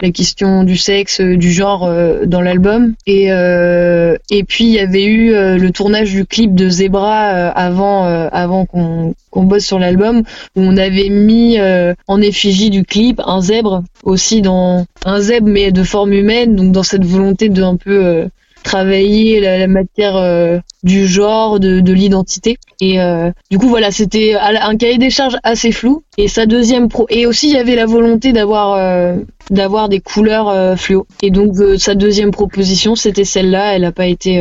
la 0.00 0.10
question 0.10 0.64
du 0.64 0.76
sexe, 0.76 1.20
euh, 1.20 1.36
du 1.36 1.52
genre 1.52 1.84
euh, 1.84 2.24
dans 2.26 2.40
l'album. 2.40 2.94
Et, 3.06 3.32
euh, 3.32 4.16
et 4.30 4.44
puis 4.44 4.64
il 4.64 4.70
y 4.70 4.78
avait 4.78 5.04
eu 5.04 5.32
le 5.32 5.70
tournage 5.70 6.12
du 6.12 6.24
clip 6.24 6.54
de 6.54 6.68
Zebra 6.68 7.50
avant, 7.50 8.04
avant 8.04 8.66
qu'on 8.66 9.14
qu'on 9.30 9.42
bosse 9.42 9.64
sur 9.64 9.78
l'album, 9.78 10.20
où 10.56 10.60
on 10.60 10.76
avait 10.76 11.10
mis 11.10 11.58
en 12.06 12.20
effigie 12.20 12.70
du 12.70 12.84
clip 12.84 13.20
un 13.24 13.40
zèbre 13.40 13.82
aussi 14.02 14.40
dans 14.40 14.86
un 15.04 15.20
zèbre 15.20 15.48
mais 15.48 15.70
de 15.70 15.82
forme 15.82 16.12
humaine, 16.12 16.56
donc 16.56 16.72
dans 16.72 16.82
cette 16.82 17.04
volonté 17.04 17.48
de 17.48 17.62
un 17.62 17.76
peu 17.76 18.28
travailler 18.68 19.40
la, 19.40 19.66
matière 19.66 20.16
euh, 20.16 20.58
du 20.82 21.06
genre, 21.06 21.60
de, 21.60 21.80
de 21.80 21.92
l'identité. 21.92 22.58
Et 22.80 23.00
euh, 23.00 23.30
du 23.50 23.58
coup, 23.58 23.68
voilà, 23.68 23.90
c'était 23.90 24.34
un 24.34 24.76
cahier 24.76 24.98
des 24.98 25.10
charges 25.10 25.36
assez 25.42 25.72
flou. 25.72 26.02
Et 26.16 26.28
sa 26.28 26.46
deuxième 26.46 26.88
pro, 26.88 27.06
et 27.10 27.26
aussi 27.26 27.48
il 27.48 27.54
y 27.54 27.58
avait 27.58 27.76
la 27.76 27.86
volonté 27.86 28.32
d'avoir 28.32 28.72
euh, 28.74 29.16
d'avoir 29.50 29.88
des 29.88 30.00
couleurs 30.00 30.76
fluo. 30.76 31.06
Et 31.22 31.30
donc 31.30 31.54
sa 31.78 31.94
deuxième 31.94 32.32
proposition, 32.32 32.96
c'était 32.96 33.24
celle-là. 33.24 33.74
Elle 33.74 33.82
n'a 33.82 33.92
pas 33.92 34.06
été 34.06 34.34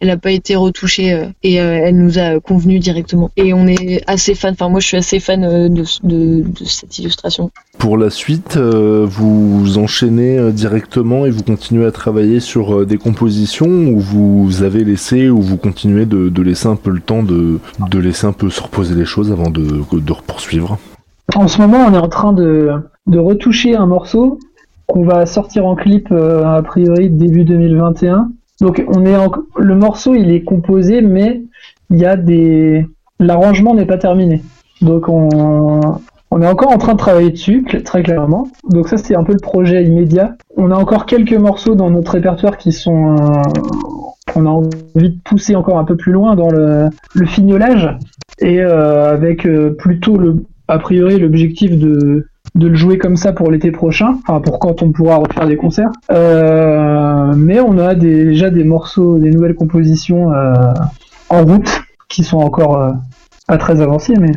elle 0.00 0.10
a 0.10 0.16
pas 0.16 0.32
été 0.32 0.56
retouchée 0.56 1.28
et 1.44 1.54
elle 1.54 1.96
nous 1.96 2.18
a 2.18 2.40
convenu 2.40 2.80
directement. 2.80 3.30
Et 3.36 3.54
on 3.54 3.68
est 3.68 4.02
assez 4.08 4.34
fan. 4.34 4.54
Enfin, 4.54 4.68
moi, 4.68 4.80
je 4.80 4.88
suis 4.88 4.96
assez 4.96 5.20
fan 5.20 5.68
de, 5.68 5.84
de, 6.02 6.42
de 6.42 6.64
cette 6.64 6.98
illustration. 6.98 7.52
Pour 7.78 7.96
la 7.96 8.10
suite, 8.10 8.56
vous 8.56 9.78
enchaînez 9.78 10.50
directement 10.50 11.26
et 11.26 11.30
vous 11.30 11.44
continuez 11.44 11.86
à 11.86 11.92
travailler 11.92 12.40
sur 12.40 12.84
des 12.84 12.98
compositions 12.98 13.68
ou 13.68 14.00
vous 14.00 14.62
avez 14.64 14.82
laissé 14.82 15.30
ou 15.30 15.40
vous 15.40 15.56
continuez 15.56 15.79
de, 15.86 16.42
laisser 16.42 16.68
un 16.68 16.76
peu 16.76 16.90
le 16.90 17.00
temps 17.00 17.22
de, 17.22 17.58
laisser 17.98 18.26
un 18.26 18.32
peu 18.32 18.50
se 18.50 18.62
reposer 18.62 18.94
les 18.94 19.04
choses 19.04 19.32
avant 19.32 19.50
de, 19.50 19.62
de 19.62 20.12
poursuivre 20.26 20.78
En 21.34 21.48
ce 21.48 21.60
moment, 21.60 21.78
on 21.88 21.94
est 21.94 21.98
en 21.98 22.08
train 22.08 22.32
de, 22.32 22.72
retoucher 23.12 23.76
un 23.76 23.86
morceau 23.86 24.38
qu'on 24.86 25.04
va 25.04 25.26
sortir 25.26 25.66
en 25.66 25.76
clip 25.76 26.08
euh, 26.10 26.44
a 26.44 26.62
priori 26.62 27.10
début 27.10 27.44
2021. 27.44 28.30
Donc 28.60 28.84
on 28.88 29.06
est 29.06 29.16
le 29.56 29.74
morceau 29.74 30.14
il 30.14 30.30
est 30.30 30.42
composé 30.42 31.00
mais 31.00 31.42
il 31.90 31.98
y 31.98 32.04
a 32.04 32.16
des 32.16 32.86
l'arrangement 33.18 33.74
n'est 33.74 33.86
pas 33.86 33.98
terminé. 33.98 34.42
Donc 34.82 35.08
on, 35.08 35.80
on 36.30 36.42
est 36.42 36.46
encore 36.46 36.70
en 36.70 36.78
train 36.78 36.92
de 36.92 36.98
travailler 36.98 37.30
dessus, 37.30 37.64
très 37.84 38.02
clairement. 38.02 38.46
Donc 38.68 38.88
ça, 38.88 38.96
c'est 38.96 39.16
un 39.16 39.24
peu 39.24 39.32
le 39.32 39.40
projet 39.40 39.84
immédiat. 39.84 40.36
On 40.56 40.70
a 40.70 40.76
encore 40.76 41.06
quelques 41.06 41.34
morceaux 41.34 41.74
dans 41.74 41.90
notre 41.90 42.12
répertoire 42.12 42.56
qui 42.56 42.72
sont... 42.72 43.16
Euh, 43.16 43.42
on 44.36 44.46
a 44.46 44.48
envie 44.48 45.10
de 45.10 45.18
pousser 45.24 45.56
encore 45.56 45.78
un 45.78 45.84
peu 45.84 45.96
plus 45.96 46.12
loin 46.12 46.36
dans 46.36 46.50
le, 46.50 46.88
le 47.14 47.26
fignolage. 47.26 47.96
Et 48.38 48.62
euh, 48.62 49.12
avec 49.12 49.44
euh, 49.44 49.74
plutôt, 49.76 50.18
le, 50.18 50.44
a 50.68 50.78
priori, 50.78 51.18
l'objectif 51.18 51.76
de, 51.76 52.28
de 52.54 52.68
le 52.68 52.76
jouer 52.76 52.96
comme 52.96 53.16
ça 53.16 53.32
pour 53.32 53.50
l'été 53.50 53.72
prochain, 53.72 54.18
enfin 54.22 54.40
pour 54.40 54.60
quand 54.60 54.82
on 54.82 54.92
pourra 54.92 55.16
refaire 55.16 55.48
des 55.48 55.56
concerts. 55.56 55.90
mais 56.08 57.58
on 57.60 57.76
a 57.78 57.96
déjà 57.96 58.50
des 58.50 58.62
morceaux, 58.62 59.18
des 59.18 59.30
nouvelles 59.30 59.56
compositions 59.56 60.30
en 61.28 61.44
route 61.44 61.82
qui 62.08 62.22
sont 62.22 62.38
encore 62.38 62.92
pas 63.48 63.58
très 63.58 63.80
avancées, 63.80 64.14
mais 64.20 64.30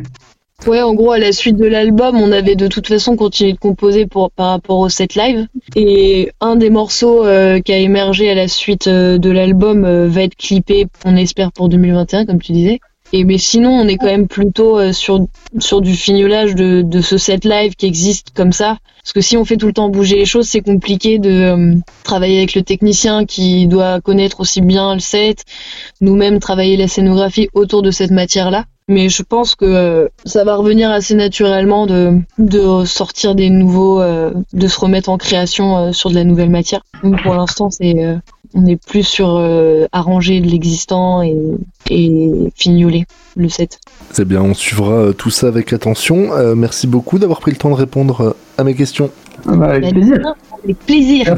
Ouais, 0.67 0.81
en 0.81 0.93
gros, 0.93 1.11
à 1.11 1.19
la 1.19 1.33
suite 1.33 1.57
de 1.57 1.65
l'album, 1.65 2.15
on 2.15 2.31
avait 2.31 2.55
de 2.55 2.67
toute 2.67 2.87
façon 2.87 3.17
continué 3.17 3.51
de 3.51 3.57
composer 3.57 4.05
pour, 4.05 4.31
par 4.31 4.51
rapport 4.51 4.79
au 4.79 4.87
set 4.87 5.15
live. 5.15 5.45
Et 5.75 6.31
un 6.39 6.55
des 6.55 6.69
morceaux 6.69 7.25
euh, 7.25 7.59
qui 7.59 7.73
a 7.73 7.77
émergé 7.77 8.29
à 8.29 8.35
la 8.35 8.47
suite 8.47 8.87
euh, 8.87 9.17
de 9.17 9.29
l'album 9.29 9.83
euh, 9.83 10.07
va 10.07 10.23
être 10.23 10.37
clippé, 10.37 10.87
on 11.03 11.17
espère, 11.17 11.51
pour 11.51 11.67
2021, 11.67 12.25
comme 12.25 12.41
tu 12.41 12.53
disais. 12.53 12.79
Et 13.11 13.25
mais 13.25 13.37
sinon, 13.37 13.71
on 13.71 13.87
est 13.87 13.97
quand 13.97 14.07
même 14.07 14.27
plutôt 14.27 14.91
sur 14.91 15.27
sur 15.59 15.81
du 15.81 15.95
fignolage 15.95 16.55
de, 16.55 16.81
de 16.81 17.01
ce 17.01 17.19
set 17.19 17.45
live 17.45 17.75
qui 17.75 17.85
existe 17.85 18.29
comme 18.33 18.51
ça. 18.51 18.77
Parce 19.03 19.13
que 19.13 19.21
si 19.21 19.37
on 19.37 19.45
fait 19.45 19.57
tout 19.57 19.67
le 19.67 19.73
temps 19.73 19.89
bouger 19.89 20.15
les 20.15 20.25
choses, 20.25 20.47
c'est 20.47 20.61
compliqué 20.61 21.19
de 21.19 21.75
travailler 22.03 22.37
avec 22.37 22.55
le 22.55 22.63
technicien 22.63 23.25
qui 23.25 23.67
doit 23.67 24.01
connaître 24.01 24.39
aussi 24.39 24.61
bien 24.61 24.95
le 24.95 24.99
set, 24.99 25.43
nous-mêmes 26.01 26.39
travailler 26.39 26.75
la 26.75 26.87
scénographie 26.87 27.49
autour 27.53 27.83
de 27.83 27.91
cette 27.91 28.09
matière-là. 28.09 28.65
Mais 28.87 29.09
je 29.09 29.23
pense 29.23 29.55
que 29.55 29.65
euh, 29.65 30.07
ça 30.25 30.43
va 30.43 30.55
revenir 30.55 30.91
assez 30.91 31.15
naturellement 31.15 31.85
de, 31.85 32.19
de 32.37 32.85
sortir 32.85 33.33
des 33.33 33.49
nouveaux, 33.49 34.01
euh, 34.01 34.31
de 34.51 34.67
se 34.67 34.79
remettre 34.79 35.09
en 35.09 35.17
création 35.17 35.77
euh, 35.77 35.91
sur 35.93 36.09
de 36.09 36.15
la 36.15 36.23
nouvelle 36.23 36.49
matière. 36.49 36.81
Donc 37.01 37.21
pour 37.23 37.33
l'instant, 37.33 37.69
c'est 37.69 37.95
on 38.55 38.67
est 38.67 38.75
plus 38.75 39.03
sur 39.03 39.41
arranger 39.91 40.39
de 40.39 40.47
l'existant 40.47 41.23
et, 41.23 41.35
et 41.89 42.51
fignoler 42.55 43.05
le 43.35 43.49
set. 43.49 43.79
C'est 44.11 44.27
bien, 44.27 44.43
on 44.43 44.53
suivra 44.53 45.11
tout 45.17 45.31
ça 45.31 45.47
avec 45.47 45.73
attention. 45.73 46.29
merci 46.55 46.85
beaucoup 46.85 47.17
d'avoir 47.17 47.39
pris 47.39 47.51
le 47.51 47.57
temps 47.57 47.71
de 47.71 47.75
répondre 47.75 48.35
à 48.59 48.63
mes 48.63 48.75
questions. 48.75 49.09
Ah 49.47 49.55
bah, 49.55 49.69
avec 49.71 49.91
plaisir. 49.91 50.35
Avec 50.63 50.77
plaisir. 50.79 51.35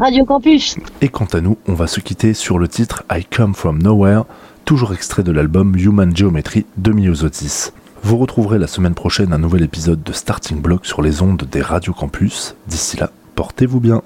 Radio 0.00 0.24
Campus. 0.24 0.76
Et 1.00 1.08
quant 1.08 1.26
à 1.32 1.40
nous, 1.40 1.56
on 1.66 1.74
va 1.74 1.88
se 1.88 2.00
quitter 2.00 2.32
sur 2.32 2.58
le 2.58 2.68
titre 2.68 3.04
I 3.10 3.24
Come 3.24 3.54
From 3.54 3.82
Nowhere 3.82 4.22
toujours 4.66 4.92
extrait 4.92 5.22
de 5.22 5.30
l'album 5.30 5.76
Human 5.76 6.14
Geometry 6.14 6.66
de 6.76 6.90
Myosotis. 6.90 7.70
Vous 8.02 8.18
retrouverez 8.18 8.58
la 8.58 8.66
semaine 8.66 8.96
prochaine 8.96 9.32
un 9.32 9.38
nouvel 9.38 9.62
épisode 9.62 10.02
de 10.02 10.12
Starting 10.12 10.60
Block 10.60 10.84
sur 10.84 11.02
les 11.02 11.22
ondes 11.22 11.44
des 11.50 11.62
Radio 11.62 11.92
Campus. 11.92 12.56
D'ici 12.66 12.96
là, 12.96 13.10
portez-vous 13.36 13.78
bien. 13.78 14.02